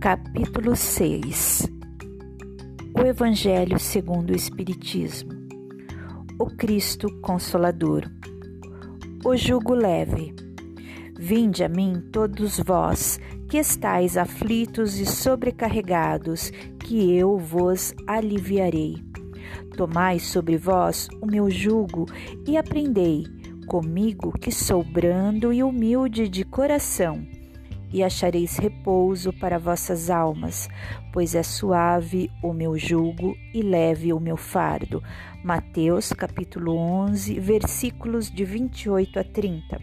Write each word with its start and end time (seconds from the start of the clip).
Capítulo 0.00 0.74
6 0.74 1.70
O 2.94 3.00
Evangelho 3.02 3.78
segundo 3.78 4.30
o 4.30 4.34
Espiritismo. 4.34 5.30
O 6.38 6.46
Cristo 6.46 7.06
Consolador. 7.20 8.10
O 9.22 9.36
jugo 9.36 9.74
leve. 9.74 10.34
Vinde 11.18 11.62
a 11.62 11.68
mim 11.68 12.02
todos 12.10 12.58
vós 12.58 13.20
que 13.50 13.58
estáis 13.58 14.16
aflitos 14.16 14.98
e 14.98 15.04
sobrecarregados, 15.04 16.50
que 16.78 17.14
eu 17.14 17.36
vos 17.36 17.94
aliviarei. 18.06 19.04
Tomai 19.76 20.18
sobre 20.18 20.56
vós 20.56 21.10
o 21.20 21.26
meu 21.26 21.50
jugo 21.50 22.06
e 22.48 22.56
aprendei 22.56 23.26
comigo 23.66 24.32
que 24.32 24.50
sou 24.50 24.82
brando 24.82 25.52
e 25.52 25.62
humilde 25.62 26.26
de 26.26 26.42
coração, 26.42 27.22
e 27.92 28.02
achareis 28.02 28.56
repouso 28.56 29.32
para 29.32 29.58
vossas 29.58 30.10
almas, 30.10 30.68
pois 31.12 31.34
é 31.34 31.42
suave 31.42 32.30
o 32.42 32.52
meu 32.52 32.78
jugo 32.78 33.36
e 33.52 33.62
leve 33.62 34.12
o 34.12 34.20
meu 34.20 34.36
fardo. 34.36 35.02
Mateus 35.42 36.12
capítulo 36.12 36.76
11, 36.76 37.38
versículos 37.40 38.30
de 38.30 38.44
28 38.44 39.18
a 39.18 39.24
30. 39.24 39.80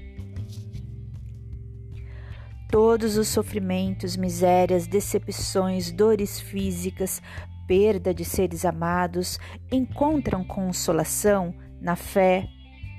Todos 2.69 3.17
os 3.17 3.27
sofrimentos, 3.29 4.17
misérias, 4.17 4.87
decepções, 4.87 5.91
dores 5.91 6.39
físicas, 6.39 7.21
perda 7.67 8.13
de 8.13 8.23
seres 8.23 8.65
amados 8.65 9.39
encontram 9.71 10.43
consolação 10.43 11.53
na 11.81 11.95
fé, 11.95 12.47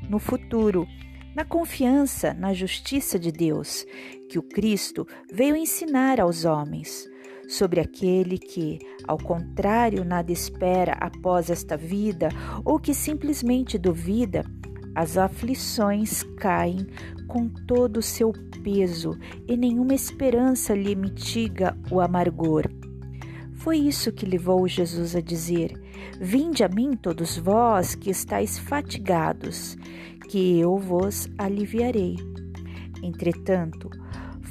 no 0.08 0.18
futuro, 0.18 0.86
na 1.34 1.44
confiança 1.44 2.34
na 2.34 2.52
justiça 2.52 3.18
de 3.18 3.30
Deus, 3.30 3.86
que 4.28 4.38
o 4.38 4.42
Cristo 4.42 5.06
veio 5.32 5.56
ensinar 5.56 6.20
aos 6.20 6.44
homens, 6.44 7.08
sobre 7.48 7.80
aquele 7.80 8.38
que, 8.38 8.78
ao 9.06 9.16
contrário, 9.16 10.04
nada 10.04 10.30
espera 10.30 10.92
após 11.00 11.48
esta 11.48 11.76
vida 11.76 12.28
ou 12.64 12.78
que 12.78 12.92
simplesmente 12.92 13.78
duvida, 13.78 14.44
as 14.94 15.16
aflições 15.16 16.22
caem 16.36 16.86
com 17.26 17.48
todo 17.48 17.98
o 17.98 18.02
seu 18.02 18.32
peso 18.62 19.16
e 19.46 19.56
nenhuma 19.56 19.94
esperança 19.94 20.74
lhe 20.74 20.94
mitiga 20.94 21.76
o 21.90 22.00
amargor. 22.00 22.64
Foi 23.54 23.76
isso 23.76 24.12
que 24.12 24.26
levou 24.26 24.66
Jesus 24.68 25.16
a 25.16 25.20
dizer: 25.20 25.72
Vinde 26.20 26.62
a 26.62 26.68
mim, 26.68 26.92
todos 26.96 27.36
vós 27.36 27.94
que 27.94 28.10
estáis 28.10 28.58
fatigados, 28.58 29.76
que 30.28 30.58
eu 30.58 30.76
vos 30.76 31.28
aliviarei. 31.38 32.16
Entretanto, 33.02 33.90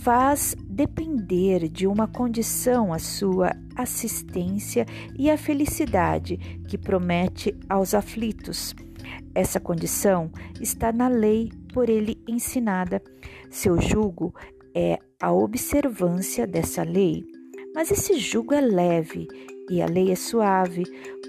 faz 0.07 0.55
depender 0.63 1.67
de 1.67 1.85
uma 1.85 2.07
condição 2.07 2.93
a 2.93 2.97
sua 2.97 3.51
assistência 3.75 4.85
e 5.19 5.29
a 5.29 5.37
felicidade 5.37 6.37
que 6.65 6.77
promete 6.77 7.53
aos 7.67 7.93
aflitos. 7.93 8.73
Essa 9.35 9.59
condição 9.59 10.31
está 10.61 10.93
na 10.93 11.09
lei 11.09 11.51
por 11.73 11.89
ele 11.89 12.17
ensinada. 12.25 13.03
Seu 13.49 13.81
jugo 13.81 14.33
é 14.73 14.97
a 15.21 15.33
observância 15.33 16.47
dessa 16.47 16.83
lei. 16.83 17.25
Mas 17.75 17.91
esse 17.91 18.17
jugo 18.17 18.53
é 18.53 18.61
leve 18.61 19.27
e 19.69 19.81
a 19.81 19.87
lei 19.87 20.09
é 20.09 20.15
suave, 20.15 20.83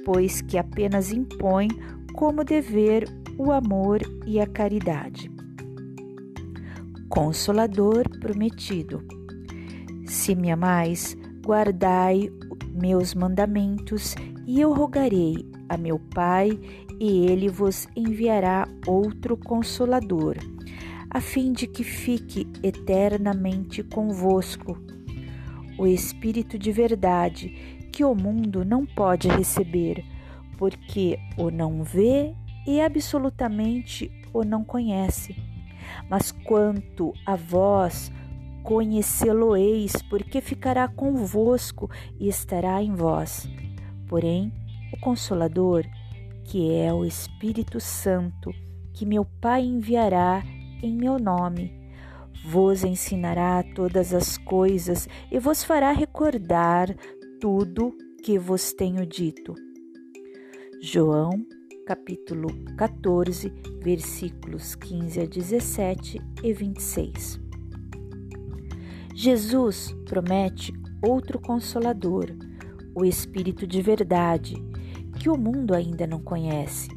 pois 0.05 0.41
que 0.41 0.57
apenas 0.57 1.11
impõe 1.11 1.67
como 2.15 2.45
dever 2.45 3.09
o 3.37 3.51
amor 3.51 4.03
e 4.25 4.39
a 4.39 4.47
caridade. 4.47 5.38
Consolador 7.09 8.09
prometido. 8.21 9.03
Se 10.07 10.35
me 10.35 10.51
amais, 10.51 11.17
guardai 11.45 12.31
meus 12.73 13.15
mandamentos, 13.15 14.15
e 14.47 14.61
eu 14.61 14.73
rogarei 14.73 15.51
a 15.69 15.77
meu 15.77 15.99
Pai, 15.99 16.59
e 17.01 17.27
ele 17.27 17.49
vos 17.49 17.87
enviará 17.95 18.67
outro 18.87 19.37
consolador, 19.37 20.37
a 21.11 21.21
fim 21.21 21.53
de 21.53 21.67
que 21.67 21.85
fique 21.85 22.47
eternamente 22.63 23.83
convosco 23.83 24.77
o 25.79 25.87
Espírito 25.87 26.59
de 26.59 26.73
verdade 26.73 27.49
que 27.93 28.05
o 28.05 28.15
mundo 28.15 28.65
não 28.65 28.85
pode 28.85 29.29
receber, 29.29 30.05
porque 30.59 31.19
o 31.37 31.51
não 31.51 31.85
vê 31.85 32.35
e 32.67 32.81
absolutamente 32.81 34.11
o 34.35 34.43
não 34.43 34.65
conhece. 34.65 35.37
Mas 36.09 36.31
quanto 36.31 37.13
a 37.25 37.37
vós, 37.37 38.11
conhecê-lo-eis, 38.63 39.93
porque 40.11 40.41
ficará 40.41 40.87
convosco 40.89 41.91
e 42.19 42.29
estará 42.29 42.83
em 42.83 42.95
vós. 42.95 43.49
Porém, 44.09 44.53
o 44.93 45.01
Consolador, 45.01 45.85
que 46.45 46.75
é 46.75 46.93
o 46.93 47.05
Espírito 47.05 47.81
Santo, 47.81 48.53
que 48.93 49.07
meu 49.07 49.25
Pai 49.25 49.65
enviará 49.65 50.43
em 50.83 50.97
meu 50.97 51.19
nome, 51.19 51.73
vos 52.45 52.85
ensinará 52.85 53.63
todas 53.75 54.15
as 54.15 54.39
coisas 54.39 55.09
e 55.31 55.39
vos 55.39 55.63
fará 55.65 55.93
recordar 55.93 56.95
tudo 57.41 57.95
que 58.23 58.39
vos 58.39 58.73
tenho 58.73 59.07
dito. 59.07 59.55
João, 60.81 61.31
capítulo 61.89 62.49
14, 62.77 63.51
versículos 63.81 64.75
15 64.75 65.21
a 65.23 65.25
17 65.25 66.21
e 66.43 66.53
26. 66.53 67.41
Jesus 69.15 69.97
promete 70.05 70.71
outro 71.01 71.41
consolador, 71.41 72.27
o 72.95 73.07
Espírito 73.07 73.67
de 73.67 73.81
verdade, 73.81 74.63
que 75.19 75.31
o 75.31 75.39
mundo 75.39 75.75
ainda 75.75 76.07
não 76.07 76.21
conhece, 76.21 76.91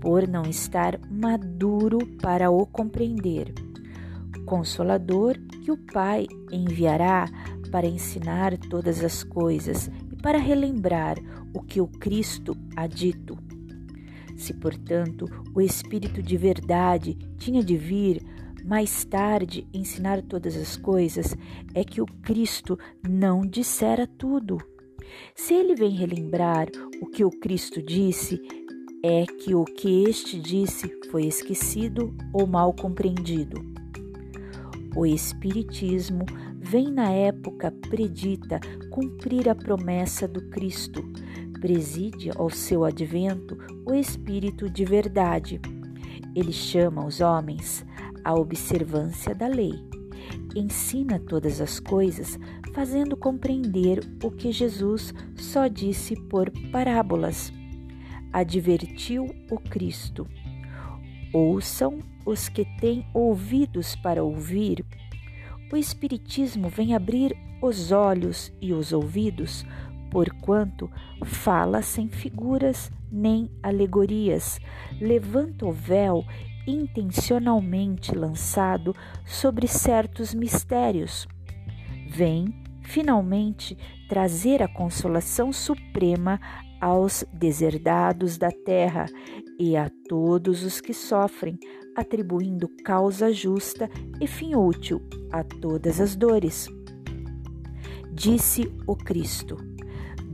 por 0.00 0.26
não 0.26 0.42
estar 0.42 0.98
maduro 1.08 1.98
para 2.20 2.50
o 2.50 2.66
compreender. 2.66 3.54
Consolador 4.44 5.38
que 5.62 5.70
o 5.70 5.76
Pai 5.76 6.26
enviará 6.50 7.26
para 7.70 7.86
ensinar 7.86 8.58
todas 8.58 9.04
as 9.04 9.22
coisas 9.22 9.88
e 10.10 10.16
para 10.20 10.38
relembrar 10.38 11.16
o 11.54 11.62
que 11.62 11.80
o 11.80 11.86
Cristo 11.86 12.56
há 12.74 12.88
dito. 12.88 13.45
Se, 14.36 14.52
portanto, 14.54 15.26
o 15.54 15.60
Espírito 15.60 16.22
de 16.22 16.36
verdade 16.36 17.16
tinha 17.38 17.62
de 17.62 17.76
vir 17.76 18.22
mais 18.64 19.04
tarde 19.04 19.66
ensinar 19.72 20.20
todas 20.22 20.56
as 20.56 20.76
coisas, 20.76 21.36
é 21.72 21.84
que 21.84 22.00
o 22.00 22.06
Cristo 22.06 22.78
não 23.08 23.46
dissera 23.46 24.06
tudo. 24.06 24.58
Se 25.34 25.54
ele 25.54 25.74
vem 25.74 25.90
relembrar 25.90 26.66
o 27.00 27.06
que 27.06 27.24
o 27.24 27.30
Cristo 27.30 27.80
disse, 27.80 28.40
é 29.02 29.24
que 29.24 29.54
o 29.54 29.64
que 29.64 30.04
este 30.04 30.38
disse 30.40 30.90
foi 31.10 31.26
esquecido 31.26 32.12
ou 32.32 32.46
mal 32.46 32.72
compreendido. 32.72 33.64
O 34.96 35.06
Espiritismo 35.06 36.26
vem 36.58 36.90
na 36.90 37.10
época 37.10 37.70
predita 37.70 38.58
cumprir 38.90 39.48
a 39.48 39.54
promessa 39.54 40.26
do 40.26 40.48
Cristo. 40.48 41.04
Preside 41.60 42.30
ao 42.36 42.50
seu 42.50 42.84
advento 42.84 43.56
o 43.84 43.94
Espírito 43.94 44.68
de 44.68 44.84
verdade. 44.84 45.60
Ele 46.34 46.52
chama 46.52 47.04
os 47.04 47.20
homens 47.20 47.84
à 48.22 48.34
observância 48.34 49.34
da 49.34 49.46
lei. 49.46 49.72
Ensina 50.54 51.18
todas 51.18 51.60
as 51.60 51.80
coisas, 51.80 52.38
fazendo 52.74 53.16
compreender 53.16 54.00
o 54.22 54.30
que 54.30 54.52
Jesus 54.52 55.14
só 55.34 55.66
disse 55.66 56.14
por 56.14 56.50
parábolas. 56.70 57.52
Advertiu 58.32 59.34
o 59.50 59.58
Cristo. 59.58 60.26
Ouçam 61.32 62.00
os 62.24 62.48
que 62.48 62.66
têm 62.80 63.06
ouvidos 63.14 63.96
para 63.96 64.22
ouvir. 64.22 64.84
O 65.72 65.76
Espiritismo 65.76 66.68
vem 66.68 66.94
abrir 66.94 67.36
os 67.62 67.92
olhos 67.92 68.52
e 68.60 68.72
os 68.72 68.92
ouvidos, 68.92 69.64
porquanto 70.10 70.90
fala 71.24 71.82
sem 71.82 72.08
figuras 72.08 72.90
nem 73.10 73.50
alegorias, 73.62 74.58
levanta 75.00 75.66
o 75.66 75.72
véu 75.72 76.24
intencionalmente 76.66 78.14
lançado 78.14 78.94
sobre 79.24 79.68
certos 79.68 80.34
mistérios. 80.34 81.26
Vem, 82.08 82.46
finalmente, 82.82 83.76
trazer 84.08 84.62
a 84.62 84.68
consolação 84.68 85.52
suprema 85.52 86.40
aos 86.80 87.24
deserdados 87.32 88.36
da 88.36 88.50
terra 88.50 89.06
e 89.58 89.76
a 89.76 89.90
todos 90.08 90.62
os 90.62 90.80
que 90.80 90.92
sofrem, 90.92 91.58
atribuindo 91.96 92.68
causa 92.84 93.32
justa 93.32 93.88
e 94.20 94.26
fim 94.26 94.54
útil 94.54 95.00
a 95.32 95.42
todas 95.42 96.00
as 96.00 96.14
dores. 96.14 96.68
Disse 98.12 98.70
o 98.86 98.94
Cristo: 98.94 99.56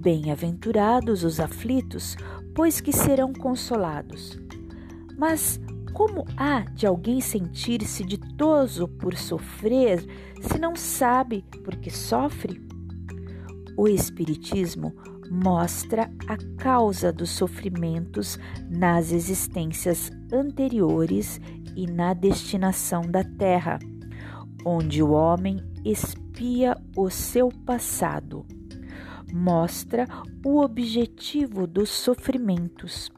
Bem-aventurados 0.03 1.23
os 1.23 1.39
aflitos, 1.39 2.17
pois 2.57 2.81
que 2.81 2.93
serão 2.93 3.33
consolados. 3.33 4.37
Mas 5.17 5.61
como 5.93 6.27
há 6.37 6.63
de 6.75 6.89
alguém 6.89 7.21
sentir-se 7.21 8.03
ditoso 8.03 8.89
por 8.89 9.17
sofrer, 9.17 10.05
se 10.41 10.59
não 10.59 10.75
sabe 10.75 11.45
por 11.63 11.77
que 11.77 11.89
sofre? 11.89 12.61
O 13.77 13.87
Espiritismo 13.87 14.93
mostra 15.31 16.11
a 16.27 16.37
causa 16.61 17.13
dos 17.13 17.31
sofrimentos 17.31 18.41
nas 18.69 19.13
existências 19.13 20.11
anteriores 20.33 21.41
e 21.77 21.87
na 21.87 22.13
destinação 22.13 23.03
da 23.03 23.23
Terra, 23.23 23.79
onde 24.65 25.01
o 25.01 25.13
homem 25.13 25.63
espia 25.85 26.77
o 26.97 27.09
seu 27.09 27.51
passado. 27.65 28.45
Mostra 29.33 30.07
o 30.45 30.61
objetivo 30.61 31.67
dos 31.67 31.89
sofrimentos, 31.89 33.11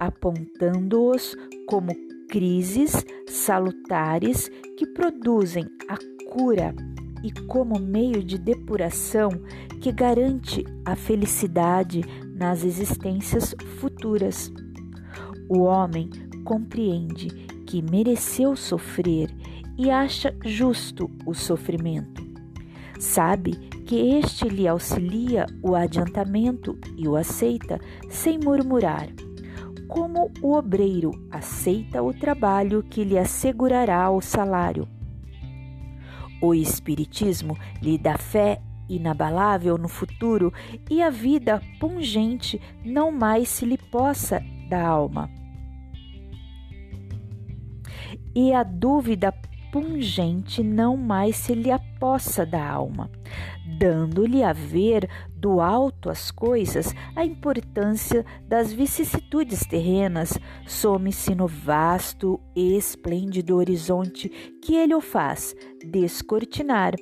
apontando-os 0.00 1.36
como 1.68 1.94
crises 2.28 3.04
salutares 3.28 4.48
que 4.76 4.86
produzem 4.86 5.64
a 5.88 5.96
cura 6.32 6.74
e 7.22 7.30
como 7.46 7.78
meio 7.78 8.22
de 8.22 8.36
depuração 8.36 9.30
que 9.80 9.92
garante 9.92 10.64
a 10.84 10.96
felicidade 10.96 12.02
nas 12.34 12.64
existências 12.64 13.54
futuras. 13.78 14.52
O 15.48 15.60
homem 15.60 16.10
compreende 16.44 17.28
que 17.66 17.80
mereceu 17.80 18.56
sofrer 18.56 19.30
e 19.78 19.90
acha 19.90 20.34
justo 20.44 21.10
o 21.24 21.32
sofrimento. 21.32 22.22
Sabe 22.98 23.52
este 23.96 24.48
lhe 24.48 24.66
auxilia 24.66 25.46
o 25.62 25.74
adiantamento 25.74 26.78
e 26.96 27.06
o 27.06 27.16
aceita 27.16 27.80
sem 28.08 28.38
murmurar 28.38 29.08
como 29.94 30.32
o 30.42 30.54
obreiro 30.54 31.12
aceita 31.30 32.02
o 32.02 32.12
trabalho 32.12 32.82
que 32.82 33.04
lhe 33.04 33.18
assegurará 33.18 34.10
o 34.10 34.20
salário. 34.20 34.88
O 36.40 36.54
Espiritismo 36.54 37.56
lhe 37.80 37.96
dá 37.96 38.18
fé 38.18 38.60
inabalável 38.88 39.78
no 39.78 39.88
futuro 39.88 40.52
e 40.90 41.00
a 41.00 41.10
vida 41.10 41.62
pungente 41.78 42.60
não 42.84 43.10
mais 43.10 43.48
se 43.48 43.64
lhe 43.64 43.78
possa 43.78 44.42
da 44.68 44.84
alma. 44.84 45.30
E 48.34 48.52
a 48.52 48.62
dúvida 48.62 49.32
pungente 49.70 50.62
não 50.62 50.96
mais 50.96 51.36
se 51.36 51.54
lhe 51.54 51.70
apossa 51.70 52.44
da 52.44 52.68
alma, 52.68 53.10
dando-lhe 53.78 54.42
a 54.42 54.52
ver 54.52 55.08
do 55.36 55.60
alto 55.60 56.08
as 56.08 56.30
coisas 56.30 56.94
a 57.14 57.24
importância 57.24 58.24
das 58.46 58.72
vicissitudes 58.72 59.60
terrenas, 59.60 60.38
some-se 60.66 61.34
no 61.34 61.46
vasto 61.46 62.40
e 62.56 62.76
esplêndido 62.76 63.56
horizonte 63.56 64.28
que 64.62 64.74
ele 64.74 64.94
o 64.94 65.00
faz 65.00 65.54
descortinar. 65.84 66.94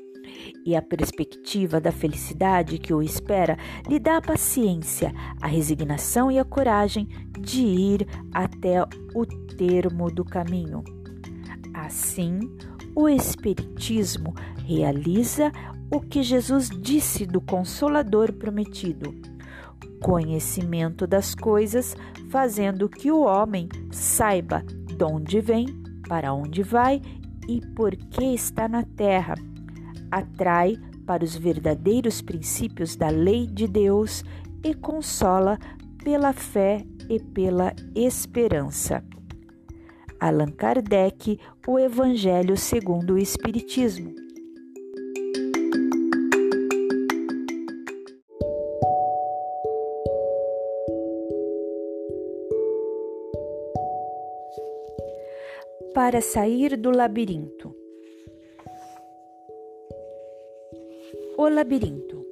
E 0.65 0.75
a 0.75 0.83
perspectiva 0.83 1.81
da 1.81 1.93
felicidade 1.93 2.79
que 2.79 2.95
o 2.95 3.03
espera 3.03 3.59
lhe 3.89 3.99
dá 3.99 4.17
a 4.17 4.23
paciência, 4.23 5.13
a 5.41 5.47
resignação 5.47 6.31
e 6.31 6.39
a 6.39 6.45
coragem 6.45 7.09
de 7.39 7.63
ir 7.63 8.07
até 8.33 8.83
o 9.15 9.27
termo 9.57 10.11
do 10.11 10.25
caminho. 10.25 10.83
Assim, 11.75 12.39
o 12.95 13.09
Espiritismo 13.09 14.35
realiza 14.67 15.51
o 15.91 16.01
que 16.01 16.23
Jesus 16.23 16.71
disse 16.71 17.27
do 17.27 17.41
Consolador 17.41 18.33
prometido: 18.33 19.15
conhecimento 20.01 21.07
das 21.07 21.35
coisas, 21.35 21.97
fazendo 22.31 22.89
que 22.89 23.11
o 23.11 23.23
homem 23.23 23.69
saiba 23.91 24.63
de 24.87 25.05
onde 25.05 25.41
vem, 25.41 25.67
para 26.09 26.33
onde 26.33 26.63
vai 26.63 27.01
e 27.49 27.61
por 27.75 27.95
que 27.97 28.25
está 28.35 28.69
na 28.69 28.83
terra. 28.83 29.35
Atrai 30.11 30.77
para 31.07 31.25
os 31.25 31.35
verdadeiros 31.35 32.23
princípios 32.23 32.97
da 32.97 33.09
lei 33.09 33.47
de 33.47 33.67
Deus 33.67 34.25
e 34.63 34.75
consola 34.75 35.59
pela 36.05 36.33
fé 36.33 36.85
e 37.09 37.19
pela 37.19 37.75
esperança. 37.95 39.03
Allan 40.23 40.53
Kardec, 40.53 41.37
O 41.67 41.81
Evangelho 41.81 42.57
segundo 42.57 43.15
o 43.15 43.19
Espiritismo. 43.19 44.15
Para 55.93 56.21
sair 56.21 56.77
do 56.77 56.93
labirinto. 56.93 57.75
O 61.37 61.49
labirinto. 61.49 62.25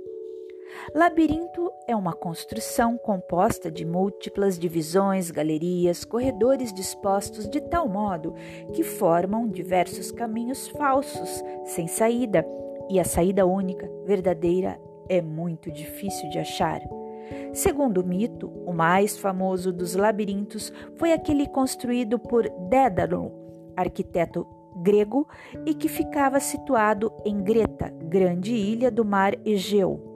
Labirinto 0.94 1.69
é 1.90 1.96
uma 1.96 2.12
construção 2.12 2.96
composta 2.96 3.68
de 3.68 3.84
múltiplas 3.84 4.56
divisões, 4.56 5.30
galerias, 5.30 6.04
corredores 6.04 6.72
dispostos 6.72 7.48
de 7.48 7.60
tal 7.60 7.88
modo 7.88 8.34
que 8.72 8.84
formam 8.84 9.48
diversos 9.48 10.12
caminhos 10.12 10.68
falsos, 10.68 11.42
sem 11.64 11.88
saída, 11.88 12.46
e 12.88 13.00
a 13.00 13.04
saída 13.04 13.44
única, 13.44 13.90
verdadeira, 14.04 14.80
é 15.08 15.20
muito 15.20 15.70
difícil 15.72 16.30
de 16.30 16.38
achar. 16.38 16.80
Segundo 17.52 18.02
o 18.02 18.06
mito, 18.06 18.48
o 18.64 18.72
mais 18.72 19.18
famoso 19.18 19.72
dos 19.72 19.96
labirintos 19.96 20.72
foi 20.96 21.12
aquele 21.12 21.48
construído 21.48 22.20
por 22.20 22.48
Dédalo, 22.68 23.32
arquiteto 23.76 24.46
grego, 24.76 25.26
e 25.66 25.74
que 25.74 25.88
ficava 25.88 26.38
situado 26.38 27.12
em 27.24 27.42
Greta, 27.42 27.92
grande 28.04 28.54
ilha 28.54 28.92
do 28.92 29.04
mar 29.04 29.34
Egeu. 29.44 30.09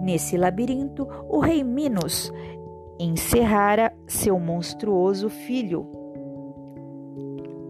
Nesse 0.00 0.36
labirinto, 0.36 1.06
o 1.28 1.40
rei 1.40 1.62
Minos 1.62 2.32
encerrara 2.98 3.92
seu 4.06 4.38
monstruoso 4.38 5.28
filho, 5.28 5.86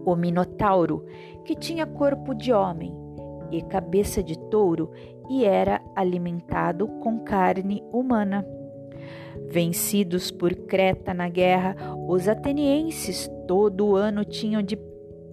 o 0.05 0.15
Minotauro, 0.15 1.05
que 1.43 1.55
tinha 1.55 1.85
corpo 1.85 2.33
de 2.33 2.51
homem 2.51 2.93
e 3.51 3.61
cabeça 3.61 4.23
de 4.23 4.37
touro 4.49 4.91
e 5.29 5.45
era 5.45 5.81
alimentado 5.95 6.87
com 6.99 7.19
carne 7.19 7.83
humana. 7.91 8.45
Vencidos 9.49 10.31
por 10.31 10.53
Creta 10.53 11.13
na 11.13 11.27
guerra, 11.27 11.75
os 12.07 12.27
atenienses 12.27 13.29
todo 13.47 13.95
ano 13.95 14.23
tinham 14.23 14.61
de 14.61 14.77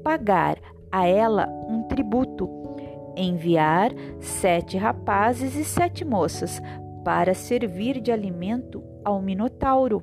pagar 0.03 0.59
a 0.91 1.07
ela 1.07 1.49
um 1.69 1.85
tributo, 1.85 2.49
enviar 3.17 3.93
sete 4.21 4.77
rapazes 4.77 5.55
e 5.55 5.65
sete 5.65 6.05
moças 6.05 6.61
para 7.05 7.35
servir 7.35 8.01
de 8.01 8.13
alimento 8.13 8.83
ao 9.05 9.21
Minotauro. 9.21 10.03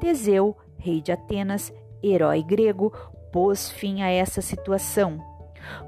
Teseu, 0.00 0.56
rei 0.76 1.00
de 1.00 1.12
Atenas, 1.12 1.72
herói 2.02 2.42
grego, 2.42 2.92
pôs 3.32 3.70
fim 3.70 4.02
a 4.02 4.10
essa 4.10 4.40
situação. 4.40 5.18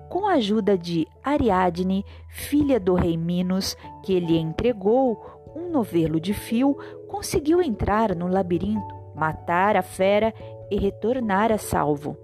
Com 0.08 0.26
a 0.26 0.34
ajuda 0.34 0.76
de 0.76 1.06
Ariadne, 1.22 2.04
filha 2.28 2.80
do 2.80 2.94
rei 2.94 3.16
Minos, 3.16 3.76
que 4.04 4.18
lhe 4.18 4.38
entregou 4.38 5.38
um 5.54 5.70
novelo 5.70 6.20
de 6.20 6.32
fio, 6.32 6.76
conseguiu 7.06 7.60
entrar 7.62 8.14
no 8.14 8.26
labirinto, 8.26 8.94
matar 9.14 9.76
a 9.76 9.82
fera 9.82 10.32
e 10.70 10.78
retornar 10.78 11.52
a 11.52 11.58
salvo. 11.58 12.16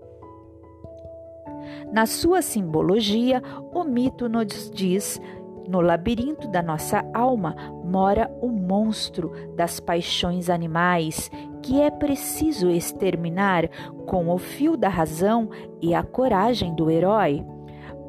Na 1.92 2.06
sua 2.06 2.42
simbologia, 2.42 3.42
o 3.72 3.84
mito 3.84 4.28
nos 4.28 4.70
diz 4.70 5.20
no 5.68 5.80
labirinto 5.80 6.48
da 6.48 6.62
nossa 6.62 7.04
alma 7.12 7.54
mora 7.84 8.30
o 8.40 8.48
monstro 8.48 9.32
das 9.56 9.80
paixões 9.80 10.50
animais 10.50 11.30
que 11.62 11.80
é 11.80 11.90
preciso 11.90 12.68
exterminar 12.68 13.68
com 14.06 14.28
o 14.28 14.36
fio 14.36 14.76
da 14.76 14.88
razão 14.88 15.48
e 15.80 15.94
a 15.94 16.02
coragem 16.02 16.74
do 16.74 16.90
herói, 16.90 17.42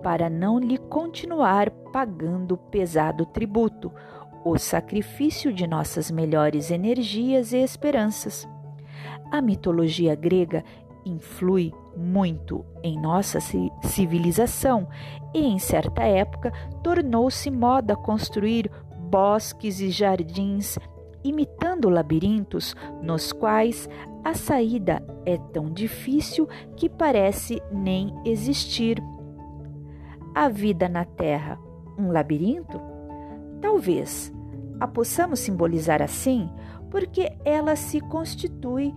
para 0.04 0.30
não 0.30 0.60
lhe 0.60 0.78
continuar 0.78 1.70
pagando 1.94 2.58
pesado 2.58 3.26
tributo, 3.26 3.92
o 4.44 4.58
sacrifício 4.58 5.54
de 5.54 5.66
nossas 5.66 6.12
melhores 6.12 6.70
energias 6.70 7.54
e 7.54 7.58
esperanças. 7.58 8.48
A 9.32 9.42
mitologia 9.42 10.16
grega 10.16 10.64
influi 11.06 11.74
muito 11.96 12.66
em 12.84 13.00
nossa 13.00 13.40
civilização 13.40 14.88
e, 15.34 15.46
em 15.46 15.60
certa 15.60 16.04
época, 16.04 16.52
tornou-se 16.84 17.50
moda 17.50 17.96
construir 17.96 18.70
bosques 19.10 19.80
e 19.80 19.90
jardins 19.90 20.78
imitando 21.24 21.90
labirintos 21.90 22.76
nos 23.02 23.34
quais 23.34 23.90
a 24.24 24.34
saída 24.34 25.04
é 25.26 25.38
tão 25.38 25.72
difícil 25.72 26.48
que 26.76 26.88
parece 26.88 27.62
nem 27.72 28.14
existir. 28.26 29.02
A 30.34 30.50
vida 30.50 30.88
na 30.88 31.04
Terra, 31.04 31.60
um 31.98 32.12
labirinto? 32.12 32.80
Talvez 33.62 34.32
a 34.80 34.88
possamos 34.88 35.40
simbolizar 35.40 36.02
assim, 36.02 36.50
porque 36.92 37.32
ela 37.44 37.76
se 37.76 38.02
constitui 38.02 38.94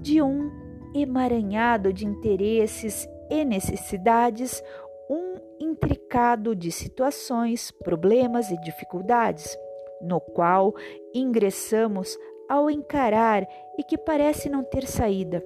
de 0.00 0.22
um 0.22 0.50
emaranhado 0.94 1.92
de 1.92 2.06
interesses 2.06 3.08
e 3.30 3.44
necessidades, 3.44 4.62
um 5.08 5.34
intricado 5.60 6.54
de 6.54 6.70
situações, 6.70 7.70
problemas 7.70 8.50
e 8.50 8.60
dificuldades, 8.60 9.56
no 10.00 10.20
qual 10.20 10.74
ingressamos 11.14 12.16
ao 12.48 12.70
encarar 12.70 13.46
e 13.78 13.82
que 13.82 13.98
parece 13.98 14.48
não 14.48 14.64
ter 14.64 14.86
saída. 14.86 15.44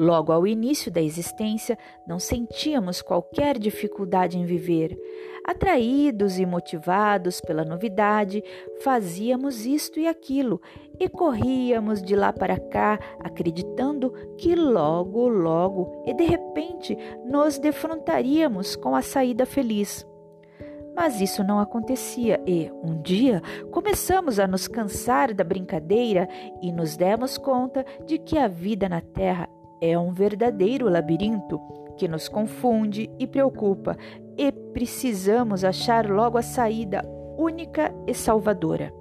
Logo 0.00 0.30
ao 0.30 0.46
início 0.46 0.92
da 0.92 1.02
existência, 1.02 1.76
não 2.06 2.20
sentíamos 2.20 3.02
qualquer 3.02 3.58
dificuldade 3.58 4.38
em 4.38 4.44
viver. 4.44 4.96
Atraídos 5.44 6.38
e 6.38 6.46
motivados 6.46 7.40
pela 7.40 7.64
novidade, 7.64 8.40
fazíamos 8.80 9.66
isto 9.66 9.98
e 9.98 10.06
aquilo 10.06 10.62
e 11.00 11.08
corríamos 11.08 12.00
de 12.00 12.14
lá 12.14 12.32
para 12.32 12.60
cá, 12.60 12.96
acreditando 13.18 14.12
que 14.36 14.54
logo, 14.54 15.26
logo 15.26 16.04
e 16.06 16.14
de 16.14 16.22
repente 16.22 16.96
nos 17.26 17.58
defrontaríamos 17.58 18.76
com 18.76 18.94
a 18.94 19.02
saída 19.02 19.44
feliz. 19.44 20.06
Mas 20.94 21.20
isso 21.20 21.42
não 21.42 21.58
acontecia 21.58 22.40
e, 22.46 22.70
um 22.84 23.02
dia, 23.02 23.42
começamos 23.72 24.38
a 24.38 24.46
nos 24.46 24.68
cansar 24.68 25.34
da 25.34 25.42
brincadeira 25.42 26.28
e 26.62 26.70
nos 26.70 26.96
demos 26.96 27.36
conta 27.36 27.84
de 28.06 28.16
que 28.18 28.38
a 28.38 28.46
vida 28.46 28.88
na 28.88 29.00
Terra 29.00 29.48
é 29.80 29.98
um 29.98 30.12
verdadeiro 30.12 30.88
labirinto 30.88 31.60
que 31.96 32.08
nos 32.08 32.28
confunde 32.28 33.10
e 33.18 33.26
preocupa, 33.26 33.96
e 34.36 34.52
precisamos 34.52 35.64
achar 35.64 36.08
logo 36.08 36.38
a 36.38 36.42
saída 36.42 37.02
única 37.36 37.92
e 38.06 38.14
salvadora. 38.14 38.92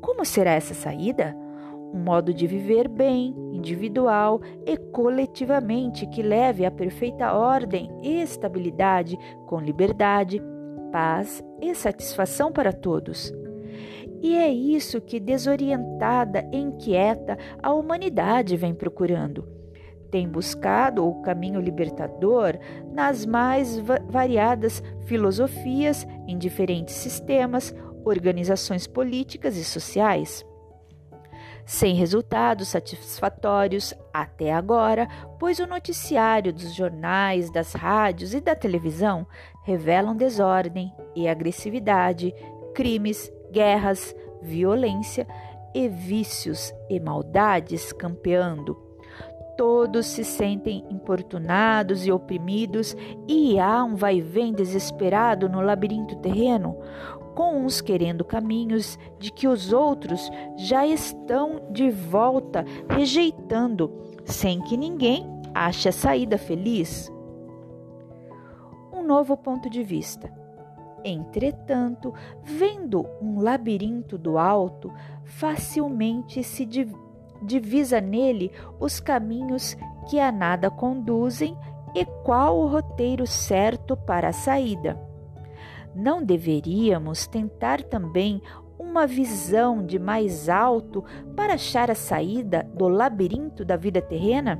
Como 0.00 0.24
será 0.24 0.52
essa 0.52 0.74
saída? 0.74 1.36
Um 1.92 1.98
modo 1.98 2.32
de 2.32 2.46
viver 2.46 2.88
bem, 2.88 3.34
individual 3.52 4.40
e 4.66 4.76
coletivamente 4.76 6.06
que 6.06 6.22
leve 6.22 6.64
à 6.64 6.70
perfeita 6.70 7.32
ordem 7.32 7.90
e 8.02 8.20
estabilidade, 8.20 9.18
com 9.46 9.60
liberdade, 9.60 10.42
paz 10.90 11.42
e 11.60 11.74
satisfação 11.74 12.50
para 12.50 12.72
todos. 12.72 13.32
E 14.22 14.36
é 14.36 14.48
isso 14.48 15.00
que, 15.00 15.20
desorientada 15.20 16.48
e 16.52 16.56
inquieta, 16.56 17.38
a 17.62 17.72
humanidade 17.72 18.56
vem 18.56 18.74
procurando 18.74 19.55
tem 20.10 20.28
buscado 20.28 21.06
o 21.06 21.20
caminho 21.22 21.60
libertador 21.60 22.58
nas 22.92 23.26
mais 23.26 23.78
variadas 24.08 24.82
filosofias, 25.04 26.06
em 26.26 26.38
diferentes 26.38 26.94
sistemas, 26.94 27.74
organizações 28.04 28.86
políticas 28.86 29.56
e 29.56 29.64
sociais. 29.64 30.44
Sem 31.64 31.96
resultados 31.96 32.68
satisfatórios 32.68 33.92
até 34.14 34.52
agora, 34.52 35.08
pois 35.38 35.58
o 35.58 35.66
noticiário 35.66 36.52
dos 36.52 36.72
jornais, 36.72 37.50
das 37.50 37.72
rádios 37.72 38.32
e 38.34 38.40
da 38.40 38.54
televisão 38.54 39.26
revelam 39.64 40.14
desordem 40.14 40.92
e 41.14 41.26
agressividade, 41.26 42.32
crimes, 42.72 43.32
guerras, 43.50 44.14
violência 44.40 45.26
e 45.74 45.88
vícios 45.88 46.72
e 46.88 47.00
maldades 47.00 47.92
campeando 47.92 48.85
Todos 49.56 50.06
se 50.06 50.22
sentem 50.22 50.84
importunados 50.90 52.06
e 52.06 52.12
oprimidos, 52.12 52.94
e 53.26 53.58
há 53.58 53.82
um 53.82 53.94
vai-vem 53.94 54.52
desesperado 54.52 55.48
no 55.48 55.62
labirinto 55.62 56.14
terreno, 56.16 56.76
com 57.34 57.56
uns 57.56 57.80
querendo 57.80 58.24
caminhos 58.24 58.98
de 59.18 59.30
que 59.30 59.48
os 59.48 59.72
outros 59.72 60.30
já 60.56 60.86
estão 60.86 61.68
de 61.70 61.90
volta 61.90 62.64
rejeitando, 62.88 63.92
sem 64.24 64.60
que 64.60 64.76
ninguém 64.76 65.26
ache 65.54 65.88
a 65.88 65.92
saída 65.92 66.36
feliz. 66.36 67.10
Um 68.92 69.02
novo 69.02 69.36
ponto 69.36 69.70
de 69.70 69.82
vista. 69.82 70.30
Entretanto, 71.04 72.12
vendo 72.42 73.06
um 73.22 73.40
labirinto 73.40 74.18
do 74.18 74.38
alto, 74.38 74.92
facilmente 75.24 76.42
se 76.42 76.66
divisa 77.42 78.00
nele 78.00 78.50
os 78.78 79.00
caminhos 79.00 79.76
que 80.08 80.18
a 80.18 80.30
nada 80.30 80.70
conduzem 80.70 81.56
e 81.94 82.04
qual 82.24 82.58
o 82.58 82.66
roteiro 82.66 83.26
certo 83.26 83.96
para 83.96 84.28
a 84.28 84.32
saída. 84.32 85.00
Não 85.94 86.22
deveríamos 86.22 87.26
tentar 87.26 87.82
também 87.82 88.42
uma 88.78 89.06
visão 89.06 89.84
de 89.84 89.98
mais 89.98 90.48
alto 90.48 91.02
para 91.34 91.54
achar 91.54 91.90
a 91.90 91.94
saída 91.94 92.68
do 92.74 92.88
labirinto 92.88 93.64
da 93.64 93.76
vida 93.76 94.02
terrena? 94.02 94.58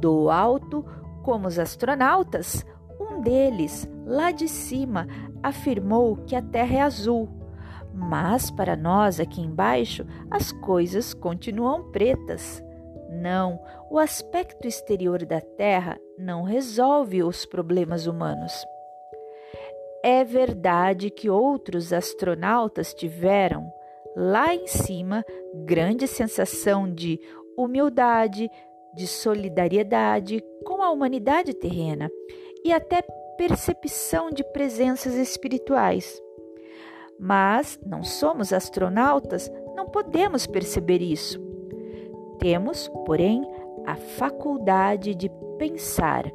Do 0.00 0.30
alto, 0.30 0.84
como 1.22 1.46
os 1.46 1.58
astronautas, 1.58 2.64
um 2.98 3.20
deles, 3.20 3.88
lá 4.06 4.30
de 4.30 4.48
cima, 4.48 5.06
afirmou 5.42 6.16
que 6.16 6.34
a 6.34 6.42
Terra 6.42 6.76
é 6.76 6.80
azul 6.80 7.41
mas 7.92 8.50
para 8.50 8.76
nós 8.76 9.20
aqui 9.20 9.40
embaixo, 9.40 10.06
as 10.30 10.52
coisas 10.52 11.12
continuam 11.12 11.90
pretas. 11.90 12.62
Não, 13.10 13.60
o 13.90 13.98
aspecto 13.98 14.66
exterior 14.66 15.24
da 15.26 15.40
Terra 15.40 15.98
não 16.18 16.42
resolve 16.42 17.22
os 17.22 17.44
problemas 17.44 18.06
humanos. 18.06 18.64
É 20.02 20.24
verdade 20.24 21.10
que 21.10 21.30
outros 21.30 21.92
astronautas 21.92 22.92
tiveram, 22.94 23.72
lá 24.16 24.54
em 24.54 24.66
cima, 24.66 25.24
grande 25.64 26.08
sensação 26.08 26.92
de 26.92 27.20
humildade, 27.56 28.50
de 28.94 29.06
solidariedade 29.06 30.42
com 30.64 30.82
a 30.82 30.90
humanidade 30.90 31.54
terrena 31.54 32.10
e 32.64 32.72
até 32.72 33.02
percepção 33.36 34.30
de 34.30 34.42
presenças 34.52 35.14
espirituais. 35.14 36.20
Mas 37.24 37.78
não 37.86 38.02
somos 38.02 38.52
astronautas, 38.52 39.48
não 39.76 39.86
podemos 39.86 40.44
perceber 40.44 41.00
isso. 41.00 41.40
Temos, 42.40 42.90
porém, 43.06 43.48
a 43.86 43.94
faculdade 43.94 45.14
de 45.14 45.30
pensar. 45.56 46.28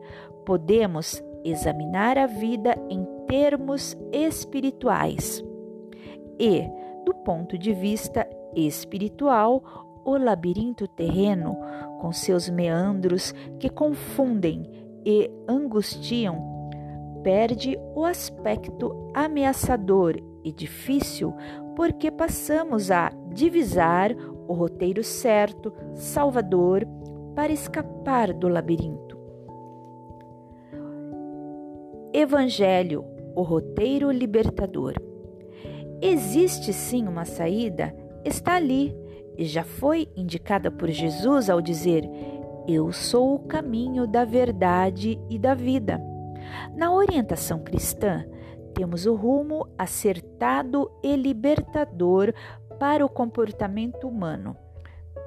Podemos 0.45 1.21
examinar 1.43 2.17
a 2.17 2.25
vida 2.25 2.73
em 2.89 3.05
termos 3.27 3.97
espirituais. 4.13 5.43
E, 6.39 6.61
do 7.05 7.13
ponto 7.13 7.57
de 7.57 7.73
vista 7.73 8.25
espiritual, 8.55 9.61
o 10.05 10.15
labirinto 10.15 10.87
terreno, 10.87 11.57
com 11.99 12.13
seus 12.13 12.47
meandros 12.47 13.33
que 13.59 13.69
confundem 13.69 14.63
e 15.05 15.29
angustiam, 15.49 16.69
perde 17.23 17.77
o 17.93 18.05
aspecto 18.05 19.11
ameaçador 19.13 20.15
e 20.47 20.51
difícil 20.51 21.33
porque 21.75 22.09
passamos 22.09 22.89
a 22.89 23.11
divisar 23.33 24.15
o 24.47 24.53
roteiro 24.53 25.03
certo, 25.03 25.73
salvador, 25.93 26.87
para 27.35 27.51
escapar 27.51 28.33
do 28.33 28.47
labirinto. 28.47 29.17
Evangelho, 32.13 33.05
o 33.35 33.41
roteiro 33.43 34.09
libertador. 34.09 34.93
Existe 36.01 36.71
sim 36.71 37.07
uma 37.07 37.25
saída, 37.25 37.93
está 38.23 38.55
ali 38.55 38.95
e 39.37 39.45
já 39.45 39.63
foi 39.63 40.07
indicada 40.15 40.71
por 40.71 40.89
Jesus 40.89 41.49
ao 41.49 41.61
dizer: 41.61 42.09
Eu 42.67 42.91
sou 42.93 43.35
o 43.35 43.39
caminho 43.39 44.07
da 44.07 44.23
verdade 44.23 45.19
e 45.29 45.37
da 45.37 45.53
vida. 45.53 46.01
Na 46.75 46.93
orientação 46.93 47.59
cristã, 47.59 48.25
temos 48.77 49.07
o 49.07 49.15
rumo 49.15 49.67
acertado 49.75 50.91
e 51.01 51.15
libertador 51.15 52.31
para 52.79 53.03
o 53.03 53.09
comportamento 53.09 54.07
humano, 54.07 54.55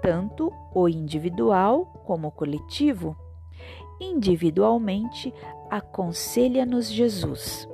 tanto 0.01 0.53
o 0.73 0.89
individual 0.89 1.85
como 2.07 2.29
o 2.29 2.31
coletivo. 2.31 3.17
Individualmente, 4.01 5.35
aconselha-nos 5.69 6.89
Jesus: 6.89 7.69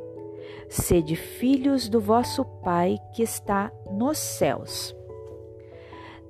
Sede 0.67 1.15
filhos 1.15 1.91
do 1.91 2.01
vosso 2.01 2.43
Pai 2.43 2.97
que 3.13 3.23
está 3.23 3.71
nos 3.91 4.17
céus. 4.17 4.97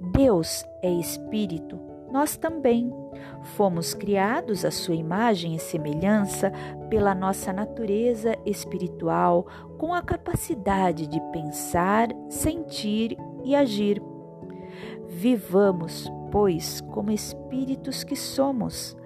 Deus 0.01 0.65
é 0.83 0.91
Espírito, 0.91 1.79
nós 2.11 2.37
também 2.37 2.93
Fomos 3.55 3.95
criados 3.95 4.65
à 4.65 4.71
sua 4.71 4.95
imagem 4.95 5.55
e 5.55 5.59
semelhança 5.59 6.51
pela 6.91 7.15
nossa 7.15 7.53
natureza 7.53 8.37
espiritual, 8.45 9.47
com 9.79 9.95
a 9.95 10.03
capacidade 10.03 11.07
de 11.07 11.21
pensar, 11.33 12.09
sentir 12.29 13.17
e 13.45 13.55
agir. 13.55 14.03
Vivamos, 15.09 16.11
pois, 16.31 16.81
como 16.93 17.11
espíritos 17.11 18.03
que 18.03 18.17
somos. 18.17 18.97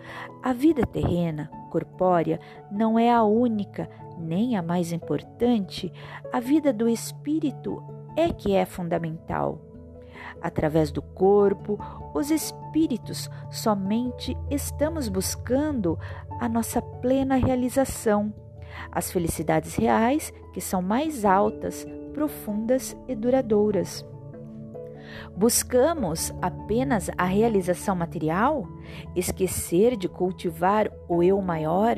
A 0.43 0.53
vida 0.53 0.87
terrena, 0.87 1.51
corpórea, 1.71 2.41
não 2.73 2.99
é 2.99 3.13
a 3.13 3.23
única 3.23 3.89
nem 4.19 4.57
a 4.57 4.63
mais 4.63 4.91
importante. 4.91 5.93
A 6.33 6.41
vida 6.41 6.73
do 6.73 6.89
espírito 6.89 7.83
é 8.17 8.31
que 8.31 8.53
é 8.53 8.65
fundamental. 8.65 9.70
Através 10.41 10.91
do 10.91 11.03
corpo, 11.03 11.79
os 12.15 12.31
espíritos, 12.31 13.29
somente 13.51 14.37
estamos 14.51 15.09
buscando 15.09 15.99
a 16.41 16.49
nossa 16.49 16.81
plena 16.81 17.37
realização, 17.37 18.33
as 18.91 19.11
felicidades 19.11 19.75
reais 19.77 20.33
que 20.53 20.61
são 20.61 20.81
mais 20.81 21.25
altas, 21.25 21.87
profundas 22.13 22.97
e 23.09 23.15
duradouras. 23.15 24.05
Buscamos 25.37 26.33
apenas 26.41 27.11
a 27.17 27.25
realização 27.25 27.97
material? 27.97 28.67
Esquecer 29.15 29.97
de 29.97 30.09
cultivar 30.09 30.91
o 31.09 31.23
eu 31.23 31.41
maior? 31.41 31.97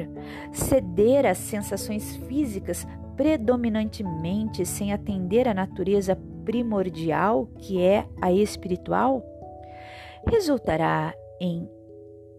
Ceder 0.53 1.27
às 1.27 1.39
sensações 1.39 2.17
físicas 2.29 2.87
predominantemente 3.17 4.65
sem 4.65 4.93
atender 4.93 5.47
à 5.47 5.55
natureza 5.55 6.17
primordial, 6.45 7.49
que 7.59 7.81
é 7.81 8.07
a 8.21 8.33
espiritual? 8.33 9.25
Resultará 10.27 11.15
em 11.41 11.69